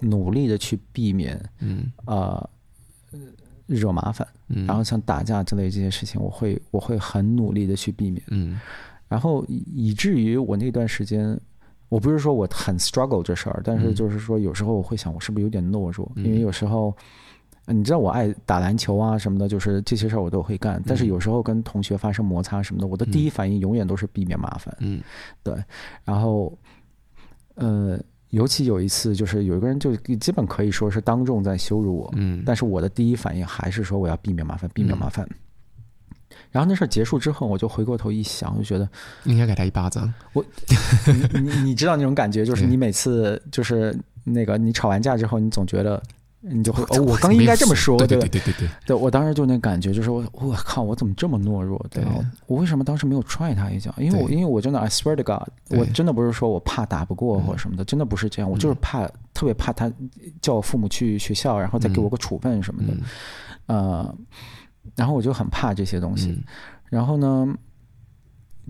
[0.00, 2.50] 努力的去避免，嗯，呃，
[3.66, 8.58] 惹麻烦，嗯，然后像打架之类这些事情，我会我会很努力的去避免，嗯。
[9.08, 11.38] 然后以以至于我那段时间，
[11.88, 16.10] 我不是说我很 struggle 这事儿，但是就是说有时候我会想，我是不是有点懦弱？
[16.16, 16.94] 因为有时候，
[17.66, 20.82] 你知道我爱打篮球啊什么的，就是这些事儿我都会干。
[20.86, 24.76] 但是有时候跟同学发生摩擦什么的，我的第一反应永远都是避免麻烦。
[24.80, 25.00] 嗯，
[25.42, 25.54] 对。
[26.04, 26.52] 然后，
[27.54, 27.98] 呃，
[28.30, 32.12] 尤其有一次，就是有一个人就基本可以说是当众在羞辱我。
[32.16, 32.42] 嗯。
[32.44, 35.26] 但是我的第一反应还是说我要避免麻烦，避免麻烦。
[36.50, 38.88] 然后那事儿结束之后，我就回过头一想，我就觉得
[39.24, 40.12] 应该给他一巴掌。
[40.32, 40.44] 我，
[41.32, 46.02] 你你你知道那种感觉，就是 你每次就是那个你吵完架之后，你总觉得。
[46.40, 51.84] 你就会哦，我刚应该这么说，对对对对对，对我当时就那感觉，就是我我靠，我怎么这么懦弱？
[51.90, 52.04] 对，
[52.46, 53.92] 我为什么当时没有踹他一脚？
[53.98, 59.92] 因为我因为我真的，I swear to God，我真的不是说我怕打不过或者什么的，真的不是这样，我就是怕特别怕他
[60.40, 62.94] 叫我父母去学校，然后再给我个处分什么的，
[63.66, 64.14] 呃，
[64.96, 66.42] 然后我就很怕这些东西。
[66.84, 67.46] 然后呢，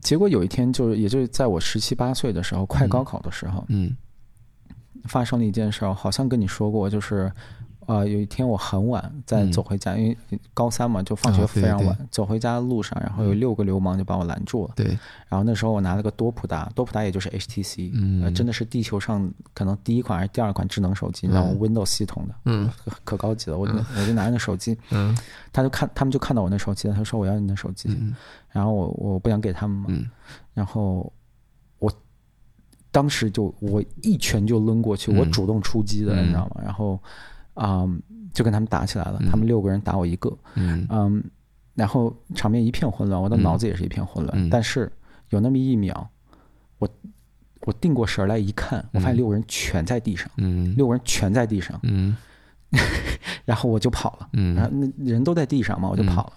[0.03, 3.97] 结果有一天就是，也就是在我十七八岁的时候，快高考的时候，嗯，
[5.05, 7.33] 发生了一件事儿，好像跟你说过，就是。
[7.89, 12.09] 啊、呃，有一天我很晚在走回家，嗯、因为高三嘛，就放学非常晚。
[12.11, 14.74] 走回家的路上，然后有六个流氓就把我拦住了。
[14.76, 14.86] 对。
[15.26, 22.70] 然后那时候我拿了个多普达，多普达也就是 HTC，嗯、呃，真的是地球上可能第一款还是第二款智能手机，然后 Windows 系统的，嗯，
[23.05, 23.57] 可高级了。
[23.57, 25.16] 我就、嗯、我就拿着那手机，嗯，
[25.51, 28.14] 他就看他们就看到我那手机了，他说我要你的手机，嗯、
[28.51, 30.07] 然后我我不想给他们嘛，嗯，
[30.53, 31.11] 然后
[31.78, 31.91] 我
[32.91, 36.61] 当时就我一拳就抡过去，嗯、我主动出击的，你知道吗？
[36.62, 37.01] 然后。
[37.59, 38.00] 啊、嗯，
[38.32, 39.20] 就跟他们打起来了。
[39.28, 41.22] 他们六个人打我一个，嗯，嗯，
[41.74, 44.38] 然后场面一片混乱，我的脑子也是一片混乱。
[44.40, 44.90] 嗯、但是
[45.30, 46.09] 有那么一秒，
[46.78, 46.88] 我
[47.62, 52.16] 我定过神来一看，我发现六个人全在地上，嗯，六个人全在地上，嗯，
[53.44, 56.32] 然后我就跑了，嗯，然后那人都在地上嘛，我就跑了，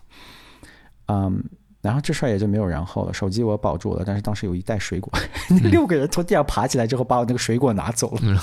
[1.07, 1.43] 嗯，嗯，
[1.81, 3.13] 然后这事儿也就没有然后了。
[3.13, 5.11] 手机我保住了，但是当时有一袋水果，
[5.49, 8.19] 那、嗯、六个人从地上爬起来之后，把我那个水果拿走了。
[8.25, 8.37] 嗯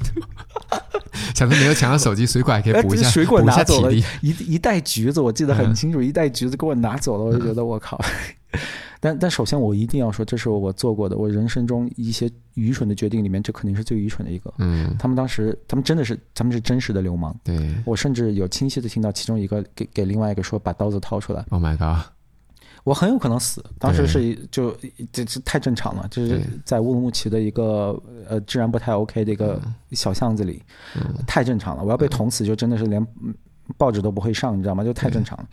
[1.34, 7.98] 想说没有抢到手机，水果还可以补一下， 水果拿走了，一一袋橘子，我记得很清楚，一袋橘子给我拿走了，我就觉得我靠。
[9.02, 14.52] 但但首先我一定要说，这是我做过的我人生中一些愚蠢的决定里面，这肯定是最愚蠢的一个。
[14.58, 17.34] 嗯，他们当时，他们真的是，他们是真实的流氓。
[17.42, 21.42] 对，我甚至有清晰的听到其中一个给给另外一个说，把刀子掏出来。
[21.48, 22.04] Oh my god！
[22.84, 24.74] 我很有可能死，当时是就
[25.12, 29.60] 这这太正常了，就是在乌鲁木齐的一个呃治安不太 OK 的一个
[29.92, 30.62] 小巷子里，
[31.26, 31.84] 太正常了。
[31.84, 33.06] 我要被捅死，就真的是连
[33.76, 34.82] 报纸都不会上，你知道吗？
[34.82, 35.46] 就太正常了。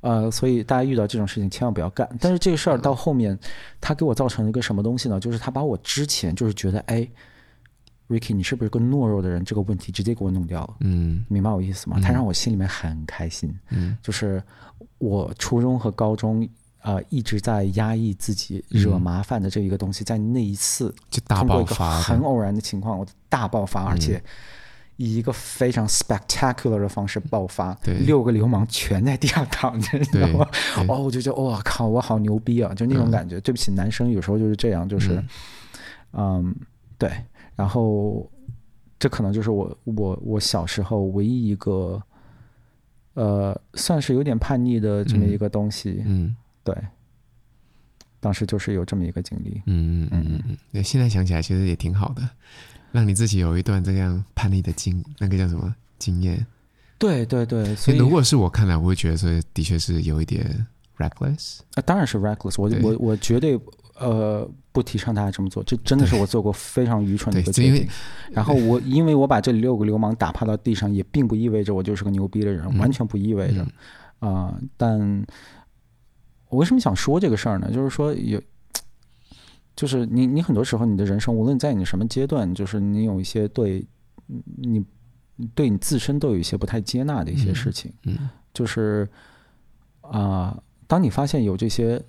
[0.00, 2.08] 呃，所以大家遇到这种事情千万不要干。
[2.20, 3.36] 但是这个事儿到后面，
[3.80, 5.18] 它给我造成了一个什么东西呢？
[5.18, 7.08] 就是它把我之前就是觉得哎
[8.08, 10.76] ，Ricky 你是不是个懦弱的人这个问题直接给我弄掉了。
[10.80, 11.98] 嗯，明白我意思吗？
[12.02, 13.54] 他让我心里面很开心。
[13.70, 14.42] 嗯，就是
[14.98, 16.48] 我初中和高中。
[16.80, 24.22] 呃，一直在压抑自己惹麻烦的这一个东西，在那一次就大爆发，很偶然的情况，我大爆发，而且
[24.96, 27.74] 以一个非常 spectacular 的方式爆发。
[27.82, 30.46] 对，六个流氓全在地上躺着，你知道吗？
[30.88, 32.72] 哦，我就觉得哇靠，我好牛逼啊！
[32.72, 33.40] 就那种感觉。
[33.40, 35.22] 对不起，男生有时候就是这样，就是，
[36.12, 36.54] 嗯，
[36.96, 37.10] 对。
[37.58, 38.30] 然后
[39.00, 42.00] 这可能就是我我我小时候唯一一个，
[43.14, 46.04] 呃，算是有点叛逆的这么一个东西。
[46.06, 46.36] 嗯。
[46.62, 46.74] 对，
[48.20, 49.62] 当时就是有这么一个经历。
[49.64, 52.28] 嗯嗯嗯嗯嗯，现在想起来其实也挺好的，
[52.92, 56.46] 让你自己有一段这样叛逆的经，那个叫什么经验？
[56.98, 60.66] 对对对，所以如果是我看来，我会觉得说的确是有一点
[60.98, 61.60] reckless。
[61.74, 63.58] 啊，当然是 reckless，我我我绝对
[63.98, 67.88] 呃不提倡大家这么做，这真的是我做过非常愚蠢的一个决定。
[68.30, 73.66] 然后我因为我把这六个流氓打趴到地上，也并不意味着我就是个牛逼的人，嗯、完全不意味着
[74.20, 75.26] 啊、但。
[76.50, 77.70] 我为什么想说这个事儿呢？
[77.70, 78.40] 就是说有，
[79.76, 83.86] 就是你你很多时候你的人生，无论在你什么阶段，就是你有一些对
[84.56, 84.82] 你
[85.54, 89.06] 对你自身都有一些不太接纳的一些事情，嗯，就是
[90.00, 92.02] 啊，当你发现有这些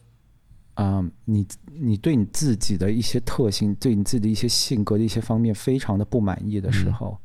[0.82, 1.46] 啊，你
[1.80, 7.18] 你对你自己的一些特性，对你自己的一些性格的一些方面非常的不满意的时候。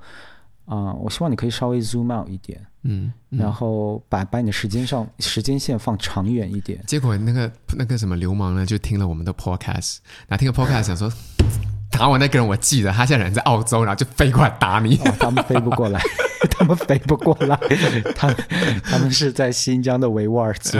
[0.66, 6.82] 啊、呃，我希望你可以稍微 zoom out 一点，嗯，嗯，然后把把你的时间上时间线放长远一点。
[6.86, 11.12] 结果那个那个什么流氓呢，就听了我们的 podcast，然后听个 podcast 想说。
[11.96, 14.96] 打我那个人，我记得他现在人在澳洲，然后就飞过来打你。
[14.96, 16.02] 哦、他们飞不过来，
[16.64, 17.58] 他们飞不过来，
[18.16, 18.36] 他们
[18.82, 20.78] 他们是在新疆的维吾尔族，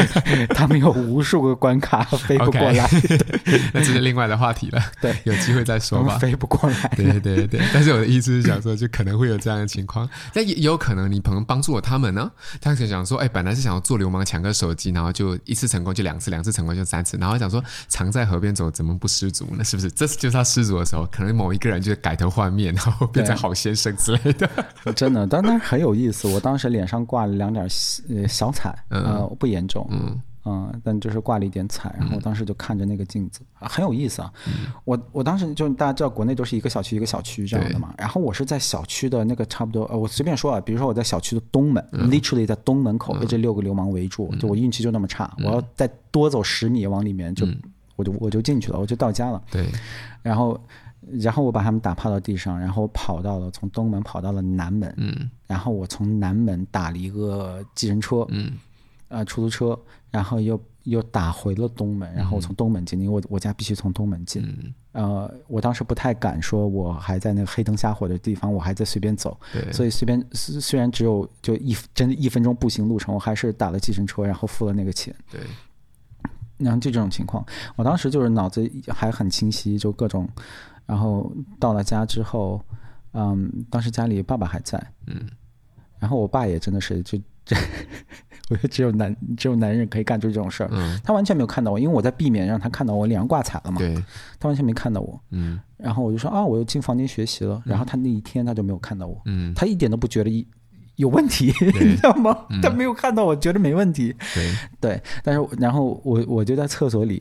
[0.54, 2.88] 他们有无数个关卡飞不过来。
[3.72, 4.82] 那这是另外的话题了。
[5.00, 6.18] 对，有机会再说吧。
[6.18, 6.92] 飞不过来。
[6.94, 12.30] 对对对，但是我的意思是想说，就可能会有这样的情况，但也有可能你朋友帮助了他们呢。
[12.60, 19.64] 他可能想说，哎，本来是想要做流氓抢个手机，然后就一次成功就两次，两次成功就三次，然后想说常在河边走，怎么不失足呢？
[19.64, 19.90] 是不是？
[19.90, 20.42] 这次就是他。
[20.52, 24.46] 失足的时候，可能某一个人就改头换面，然后变成好先生之类的。
[24.94, 26.28] 真的，嗯，当然很有意思。
[26.34, 27.66] 我当时脸上挂了两点
[28.08, 29.86] 呃小彩，呃，不严重。
[29.90, 30.20] 嗯。
[30.44, 34.32] 嗯，但就是挂了一点彩，然后我当时就看着那个镜子，啊、很有意思啊。
[34.48, 37.94] 嗯、我我当时就大家知道，国内都是一个小区一个小区这样的嘛。
[37.96, 47.46] 然后我是在小区的那个差不多，呃，我随便说啊，比如说我在小区的东门、嗯、，literally 在东门口被这六个流氓围住，嗯、就我运气就那么差，嗯、我要再多走十米往里面就，
[47.94, 49.40] 我就我就进去了，我就到家了。
[49.48, 49.64] 对。
[50.22, 50.60] 然后
[51.20, 55.30] 然后我把他们打趴到地上，然后跑到了从东门跑到了南门，嗯。
[55.46, 58.52] 然后我从南门打了一个计程车，嗯。
[59.08, 59.78] 呃，出租车，
[60.10, 60.60] 然后又。
[60.84, 64.42] 又打回了东门，然后从东门进，因为我我家必须从东门进。
[64.94, 69.38] 嗯、呃，我当时不太敢说，我还在那个黑灯瞎火的地方，我还在随便走。
[69.52, 75.14] 对所以随便虽然只有就一真的一分钟步行路程，我还是打了计程车，然后付了那个钱。
[75.30, 75.40] 对。
[76.58, 77.46] 然后就这种情况，
[77.76, 80.28] 我当时就是脑子还很清晰，就各种。
[80.92, 82.62] 然后到了家之后，
[83.14, 84.78] 嗯，当时家里爸爸还在。
[85.06, 85.26] 嗯。
[85.98, 87.18] 然后我爸也真的是就。
[87.44, 87.56] 这，
[88.50, 90.68] 我觉得只有男只有男人可以干出这种事儿。
[90.70, 93.78] 嗯，他完全没有看到我，因为我在避免让他看到我脸上挂彩了嘛。
[93.78, 93.92] 对，
[94.38, 95.20] 他完全没看到我。
[95.30, 97.60] 嗯，然后我就说啊，我又进房间学习了。
[97.66, 99.20] 然后他那一天他就没有看到我。
[99.24, 100.46] 嗯，他一点都不觉得一
[100.94, 101.46] 有问题，
[101.80, 102.46] 你知道吗？
[102.62, 104.14] 他没有看到我，觉得没问题。
[104.34, 107.20] 对对，但是然后我我就在厕所里，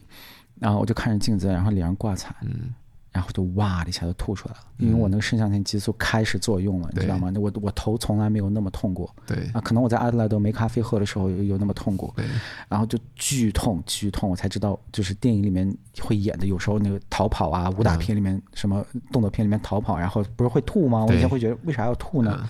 [0.60, 2.36] 然后我就看着镜子，然后脸上挂彩。
[2.44, 2.76] 嗯。
[3.12, 7.32] 然后就哇的一下就吐出来了，因为我那个肾上腺激素开始作用了，嗯、你知道吗？
[7.36, 9.14] 我我头从来没有那么痛过。
[9.28, 12.14] 对啊，可能我在阿德莱德没咖啡喝的时候有有那么痛过。
[12.16, 12.26] 对，
[12.70, 21.06] 然后就剧痛剧痛，我才知道就是电影里面会演的，有时候那个逃跑啊，武打片里面、嗯、什么动作片里面逃跑，然后不是会吐吗？
[21.06, 22.38] 我以前会觉得为啥要吐呢？
[22.42, 22.50] 嗯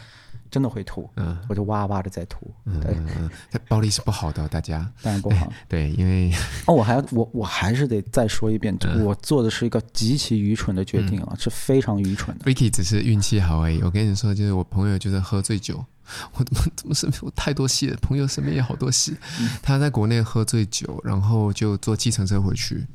[0.52, 3.30] 真的会吐，嗯，我就哇哇的在吐，对，嗯，
[3.70, 4.86] 暴力是不好的，大家。
[5.02, 6.32] 当然不好，对，因为
[6.68, 12.46] 哦，我还要我我还是得再说一遍，我做的是一个极其愚蠢的决定啊，是非常愚蠢的。
[12.46, 15.84] Ricky 只是运气好而已，我跟你说，就是我朋友就是喝醉酒，
[16.36, 19.16] 我怎么怎么身边有太多戏了，朋友身边也好多戏，
[19.64, 22.86] 他在国内喝醉酒，然后就坐计程车回去。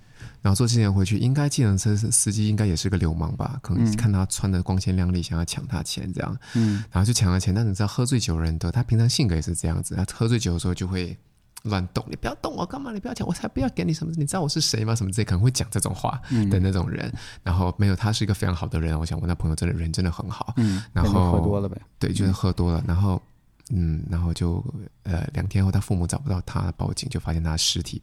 [0.43, 3.59] 然后坐计程车回去，应该计程车司机应该也是个流氓吧？
[3.63, 6.39] 可能看他穿的光鲜亮丽，想要抢他钱这样。
[6.55, 7.55] 嗯，然后就抢了钱。
[7.55, 9.95] 但你知道，喝醉酒人的他平常性格也是这样子。
[9.97, 11.17] 他喝醉酒的时候就会
[11.65, 12.93] 乱动，你不要动我干嘛？
[12.93, 14.13] 你不要抢，我才不要给你什么？
[14.17, 14.95] 你知道我是谁吗？
[14.95, 17.09] 什么之类，可能会讲这种话的那种人。
[17.09, 18.99] 嗯、然后没有，他是一个非常好的人。
[18.99, 20.55] 我想我那朋友真的人真的很好。
[20.59, 21.81] 嗯，然后喝多了呗。
[21.99, 22.85] 对，就是喝多了。
[22.87, 23.21] 然后
[23.71, 24.65] 嗯，然后就
[25.03, 28.01] 呃两天后，他父母找不到他，报警就发现他的尸体。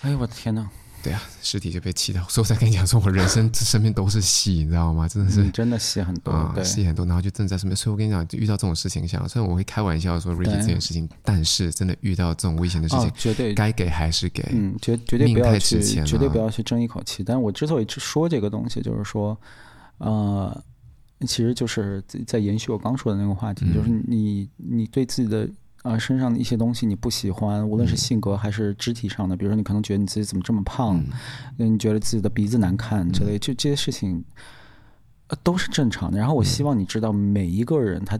[0.00, 0.66] 哎呦我的天哪！
[1.04, 5.06] 对啊，尸体就被气到，所以我才跟你讲说，我人生身边都是戏，你知道吗？
[5.06, 7.76] 真的是，嗯、真的戏很多，嗯、戏很多，然后就正在身边。
[7.76, 17.22] 所以我跟你讲，遇到这种事情，像虽然我会开玩笑说 Ricky 这件事情，但是真的遇到这种危险的事情，哦、绝对该给还是给，嗯，绝绝对不要去，绝对不要去争一口气。
[17.22, 19.38] 但是我之所以说这个东西，就是说，
[19.98, 20.64] 呃，
[21.26, 25.46] 其实就是在延续我刚说的那个话题，嗯、就是你你对自己的。
[25.84, 30.98] 啊、呃，身上的一些东西你不喜欢，无论是性格还是肢体上的，嗯、比如说你可能觉得你自己怎么这么胖，
[31.58, 34.24] 嗯、你觉得自己的鼻子难看之类，就这些事情，
[35.26, 36.18] 呃，都是正常的。
[36.18, 38.18] 然后我希望你知道，每一个人他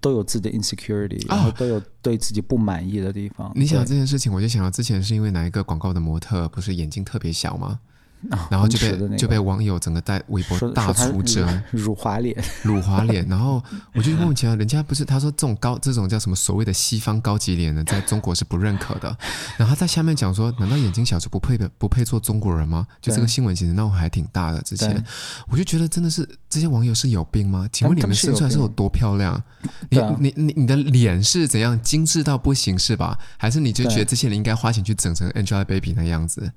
[0.00, 3.50] 都有自己的 insecurity，、嗯、然后都有对自己不满意的地方。
[3.54, 7.80] 你想这件事情，我就想到之前是因为哪一个广告的模特不是眼睛特别小吗？
[8.50, 13.26] 然后就被、那个、就被网友整个在微博大出征，辱华脸， 辱华脸。
[13.28, 13.62] 然后
[13.94, 19.16] 我就莫名其妙，人家不是他说这种高这种叫什么所谓的西方高级脸呢，在中国是不认可的。
[19.56, 22.86] 然后他在下面讲说，难道眼睛小就不配的不配做中国人吗？
[23.00, 24.60] 就这个新闻其实闹还挺大的。
[24.62, 25.02] 之前
[25.48, 27.68] 我就觉得真的是这些网友是有病吗？
[27.72, 29.42] 请问你们生出来是有多漂亮？
[29.90, 33.18] 你你你你的脸是怎样精致到不行是吧？
[33.36, 36.50] 还是你就觉得这些人应该花钱去整成 Angelababy 那样子？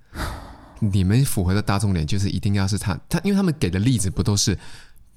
[0.83, 4.57] 你们符合的大众脸就是一定要是他，他因为他们给的例子不都是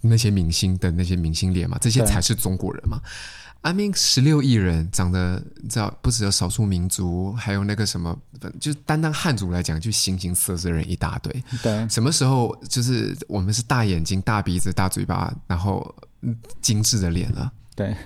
[0.02, 1.78] 那些明星的那些明星脸嘛？
[1.80, 8.14] 这些才是中国人嘛对？I mean，十六亿人长得，你知道，不只有少数民族，还有那个什么，
[8.60, 11.44] 就单单汉族来讲，就形形色色人一大堆。
[11.62, 15.94] 对，什么时候就是我们是大眼睛、大鼻子、大嘴巴，然后
[16.60, 17.50] 精致的脸了？
[17.74, 17.96] 对，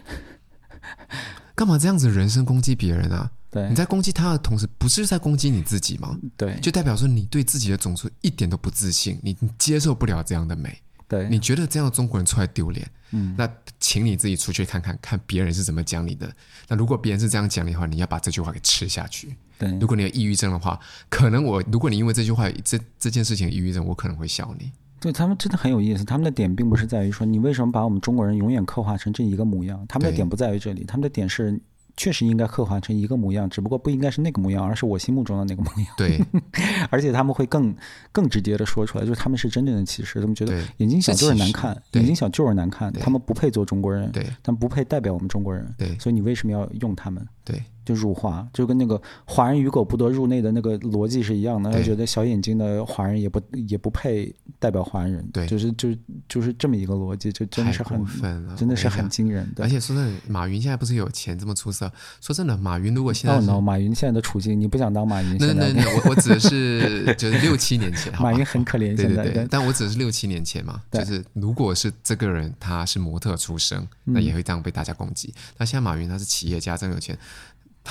[1.56, 3.28] 干嘛这样子人身攻击别人啊？
[3.50, 6.18] 对，你在攻击他的同时，不是在攻击你自己吗？
[6.36, 10.78] 对，就代表说你对自己的种族一点都不自信，你接受不了这样的美。
[11.08, 12.86] 对，你觉得这样的中国人出来丢脸？
[13.12, 16.30] 嗯，那请你自己出去看看，看别人是怎么讲你的。
[16.68, 19.34] 那如果别人是这样讲你的话，你要把这句话给吃下去。
[19.58, 20.78] 对，如果你有抑郁症的话，
[21.08, 24.70] 可能我如果你因为这句话这这件事情抑郁症，我可能会笑你。
[25.00, 31.58] 对，他们真的很有意思，他们的点并不是在于说你为什么把我们中国人永远刻画成这一个模样，他们的点不在于这里，他们的点是。
[31.98, 35.86] 确实应该刻画成一个模样，只不过不应该是那个模样，而是我心目中的那个模样。
[35.96, 36.18] 对，
[36.88, 37.74] 而且他们会更
[38.12, 47.26] 更直接的说出来，就是他们是真正的歧视，他们觉得眼睛小就是难看，眼睛小就是难看，他们不配做中国人，对，他们不配代表我们中国人，对，所以你为什么要用他们？
[47.44, 47.60] 对。
[47.88, 51.72] 就辱华，就跟那个华人与狗不得入内的那个逻辑是一样的。
[51.72, 55.88] 他觉得小眼睛的华人也不也不配代表华人，对，就是就
[56.28, 58.04] 就是这么一个逻辑，就真的是很
[58.54, 59.64] 真的是很惊人的。
[59.64, 61.90] 而且说真的，马云现在不是有钱这么出色？
[62.20, 65.36] 说真的，马云如果现在，no no，马云现在的处境，你不想当马云？
[65.40, 75.32] 那那那，我我指的是就是六七年前，马云很可怜，现在对，但我指的是六七年前嘛，就是如果是这个人他是模特出身，那也会这样被大家攻击。
[75.56, 77.18] 那现在马云他是企业家，真有钱。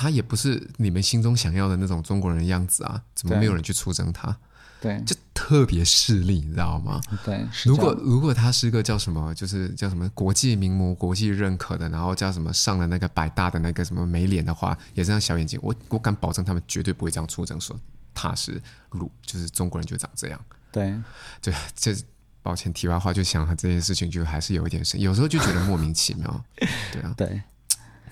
[0.00, 4.38] 他也不是你们心中想要的那种中国人的样子啊，怎么没有人去出征他？
[4.80, 7.00] 对，就特别势利，你知道吗？
[7.24, 17.76] 对，如果如果他是个叫什么，就是叫什么国际名模、国际认可的，然后叫什么上了那个百大的那个什么美脸的话，也这样小眼睛，我我敢保证他们绝对不会这样出征，说
[18.14, 20.40] 他是鲁，就是中国人就长这样。
[20.70, 20.94] 对，
[21.42, 21.92] 对，这
[22.40, 26.44] 抱歉，题外话，就想他这件事情，就还是有一点深，有时候就觉得莫名其妙。
[26.94, 27.42] 对啊，对。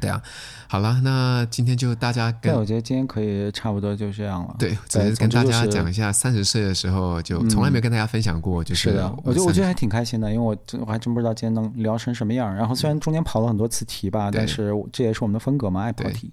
[0.01, 0.21] 对啊，
[0.69, 4.55] 好了，那今天就大家跟，对，我觉得今天可以差不多就这样了。
[4.59, 12.55] 对，只是跟大家讲一下，三十岁的时候就从来没有跟大家分享过，就是，是的，我觉得我觉得还挺开心的，因为我我还真不知道今天能聊成什么样。
[12.55, 16.33] 然后虽然中间跑了很多次题吧，但是这也是我们的风格嘛，爱跑题。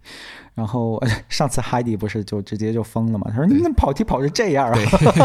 [0.54, 3.26] 然后 上次 Heidi 不是就直接就疯了嘛？
[3.30, 4.78] 他说：“你怎么跑题跑成这样啊？”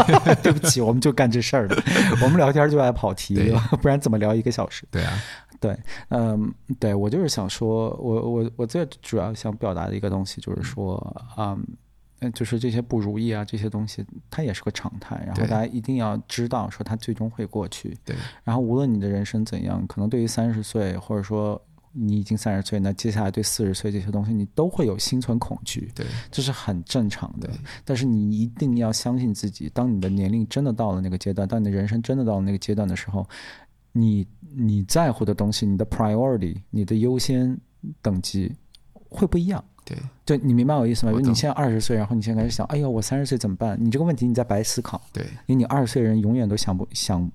[0.41, 1.75] 对不起，我们就干这事儿的，
[2.23, 4.85] 我们聊天就爱跑题， 不然怎么聊一个小时？
[4.89, 5.13] 对啊。
[5.59, 17.97] 对，嗯，对我就是想说，我我我最主要想表达的一个东西就是说，嗯，就是这些不如意啊，这些东西它也是个常态，然后大家一定要知道，说它最终会过去。
[18.05, 25.91] 对，然后无论你的人生怎样，可能对于三十岁，或者说你已经三十岁，那接下来对四十岁这些东西，你都会有心存恐惧。
[25.93, 27.49] 对，这是很正常的。
[27.83, 33.27] 但是你一定要相信自己，当你的年龄真的到了那个阶段，当你的人生真的到了那个阶段的时候。
[33.91, 37.57] 你你在乎的东西，你的 priority，你的优先
[38.01, 38.53] 等级
[39.09, 39.63] 会不一样。
[39.85, 41.11] 对，就你明白我意思吗？
[41.11, 43.75] 因为你现在二十岁，然后你现在开始想，哎呦，我三十岁怎么办？
[43.83, 45.01] 你这个问题你在白思考。
[45.11, 47.27] 对，因为你二十岁的人永远都想不想，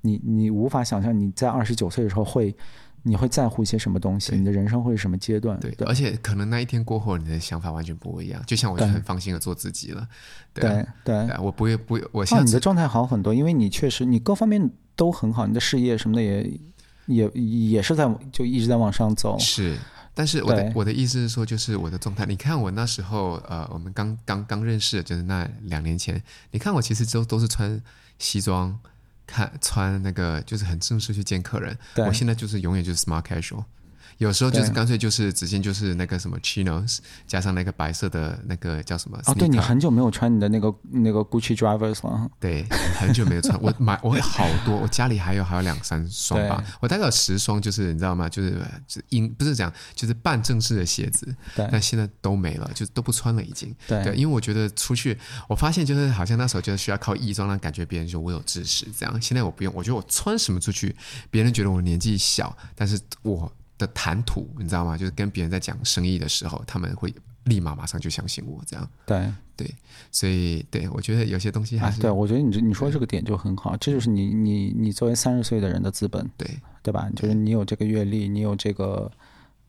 [0.00, 2.56] 你你无法想象你在二十九岁的时候会，
[3.02, 5.58] 你会在乎一些什么东西，你的人生会是什么阶段？
[5.60, 8.42] 对，而且可能那一天过后，你的想法完全不一样。
[8.46, 10.06] 就像我就很放心的做自己了。
[10.52, 14.70] 对对，我不会不会，我现在你的状态好很多，因为你确实你各方面。
[14.98, 16.60] 都很好，你的事业什么的也
[17.06, 19.38] 也也是在就一直在往上走。
[19.38, 19.78] 是，
[20.12, 22.26] 但是我的我的意思是说，就是我的状态。
[22.26, 26.20] 你看我那时候，呃，我们刚刚刚认识，就是那两年前。
[26.50, 27.80] 你看我其实都都是穿
[28.18, 28.76] 西装，
[29.28, 31.76] 看穿那个就是很正式去见客人。
[31.98, 33.62] 我现在就是永远就是 smart casual。
[34.18, 39.18] 有时候就是干脆就是直接就是那个什么 chinos 加上那个白色的那个叫什么？
[39.26, 42.28] 哦，对，你很久没有穿你的那个那个 Gucci drivers 了。
[42.40, 42.64] 对，
[42.96, 43.60] 很久没有穿。
[43.62, 46.62] 我买我好多， 我家里还有还有两三双吧。
[46.80, 48.28] 我大概有十双，就是你知道吗？
[48.28, 48.60] 就是
[49.10, 51.26] 应不是讲就是半正式的鞋子。
[51.54, 51.68] 对。
[51.70, 53.74] 但现在都没了，就都不穿了已经。
[53.86, 54.02] 对。
[54.16, 55.16] 因为我觉得出去，
[55.48, 59.22] 我发现就是好像那时候就是需要靠衣装，让感觉别人说我有知识这样。
[59.22, 60.96] 现在我不用，我觉得我穿什么出去，
[61.30, 63.52] 别人觉得我年纪小，但是我。
[63.78, 64.98] 的谈吐，你知道吗？
[64.98, 67.14] 就是跟别人在讲生意的时候，他们会
[67.44, 68.90] 立马马上就相信我，这样。
[69.06, 69.74] 对对，
[70.12, 76.48] 所以对我觉得有些东西还是、啊、对我觉得你你说这个点就很好，这就是你你你作为三十岁的人的资本，对
[76.82, 77.08] 对吧？
[77.16, 79.10] 就是你有这个阅历，你有这个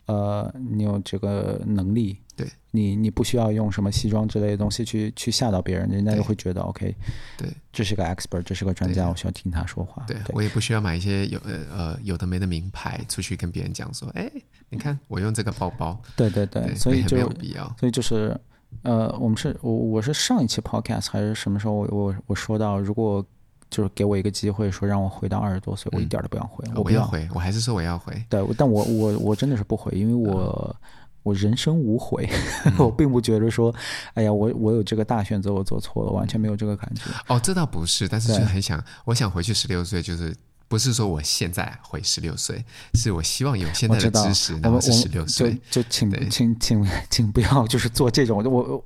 [0.06, 2.18] 呃，你有这个能力。
[2.40, 6.96] 对你，你不需要用什么西装之类的东西去去吓到别人，人家就会觉得 OK。
[7.38, 10.04] 对，这是个 expert，这是个专家，我需要听他说话。
[10.08, 14.32] 对，我也不需要买一些有呃呃有的没的名牌出去跟别人讲说，哎，
[14.70, 16.00] 你看我用这个包包。
[16.16, 17.76] 对对对，所以就没有必要。
[17.80, 18.40] 所以就是
[18.84, 23.26] 呃，我们是我我是上一期 podcast 还是什么时候我我我说到，如果
[23.72, 28.14] 就是给我一个机会说让我回到二十多岁，我一点都不想回，我不要回，我还是说我要回。
[28.30, 30.76] 对，但我我我真的是不回，因为我。
[31.24, 32.30] 我人生无悔，
[32.66, 33.74] 嗯、 我并不觉得说，
[34.14, 37.04] 哎呀，我我有这个大选择，我做错了，完全没有这个感觉。
[37.28, 40.36] 哦，这倒不是，但是就很想，我想回去十六岁，就是
[40.68, 42.64] 不是说我现在回十六岁，
[42.94, 45.60] 是我希望有现在的知识，然后是十六岁。
[45.70, 48.84] 就请请请，请不要就是做这种我。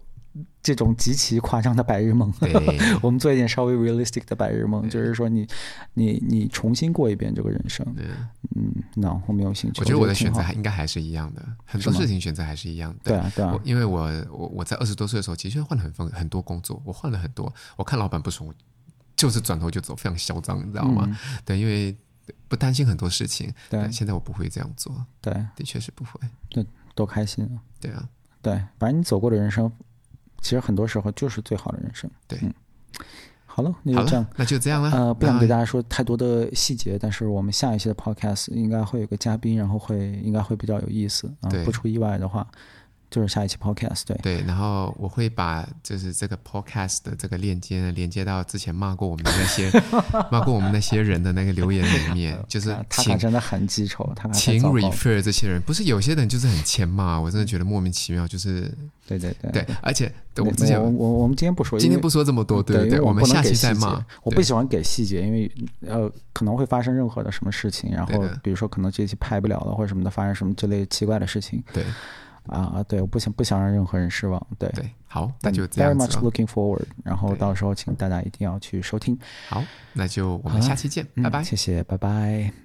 [0.62, 2.34] 这种极其夸张的白日梦，
[3.02, 5.48] 我们做一点稍微 realistic 的白日梦，就是说你
[5.94, 7.86] 你你重新过一遍这个人生。
[8.56, 9.80] 嗯，no，我没有兴趣。
[9.82, 13.00] 我觉得我的选择还应该还是一样的，很多事情选择还是一样的。
[13.04, 13.60] 对啊，对啊。
[13.64, 17.54] 因为我我我在二十多岁的时候，其实换了很很多工作，我换了很多。
[17.76, 18.54] 我看老板不爽，我
[19.16, 21.18] 就是转头就走，非常嚣张，你知道吗？
[21.46, 21.96] 对，因为
[22.48, 23.54] 不担心很多事情。
[23.70, 25.06] 对，现在我不会这样做。
[25.22, 26.12] 对，的确是不会。
[26.50, 26.66] 对。
[26.96, 27.58] 多开心啊！
[27.82, 28.08] 对啊，
[28.40, 29.72] 对，反正你走过的人生，
[30.44, 32.08] 其实很多时候就是最好的人生。
[32.28, 32.54] 对，嗯，
[33.48, 34.92] 好了，那就这样，那就这样了。
[34.92, 42.46] 呃，不想给大家说太多的细节，但是我们下一期的 podcast 应该会有个嘉宾，然后会应该会比较有意思啊，不出意外的话。
[43.14, 44.18] 就是下一期 podcast 对。
[44.24, 49.72] 对，然后我会把就是这个 podcast 的这个链接呢连接到之前骂过我们的那些
[50.32, 58.62] 骂过我们那些人的那个留言里面， 就是他真的很记仇，他请 refer 这些人，不是有些人就是很欠骂，我真的觉得莫名其妙，就是
[59.08, 59.52] 对对对。
[59.52, 65.52] 对，而且我们之前我我我们今天不说，今天不说这么多，对对对，我们下期再骂，我不喜欢给细节，因为
[65.86, 71.84] 呃可能会发生任何的什么事情，然后比如说可能这期拍不了了或者什么的，发生什么之类奇怪的事情，对。
[72.48, 74.46] 啊，对，我不想不想让任何人失望。
[74.58, 76.06] 对，对，好，那就这样子。
[76.06, 79.18] Very much looking forward，然后到时候请大家一定要去收听。
[79.48, 79.64] 好，
[79.94, 81.44] 那就我们下期见，嗯、拜拜。
[81.44, 82.63] 谢谢，拜拜。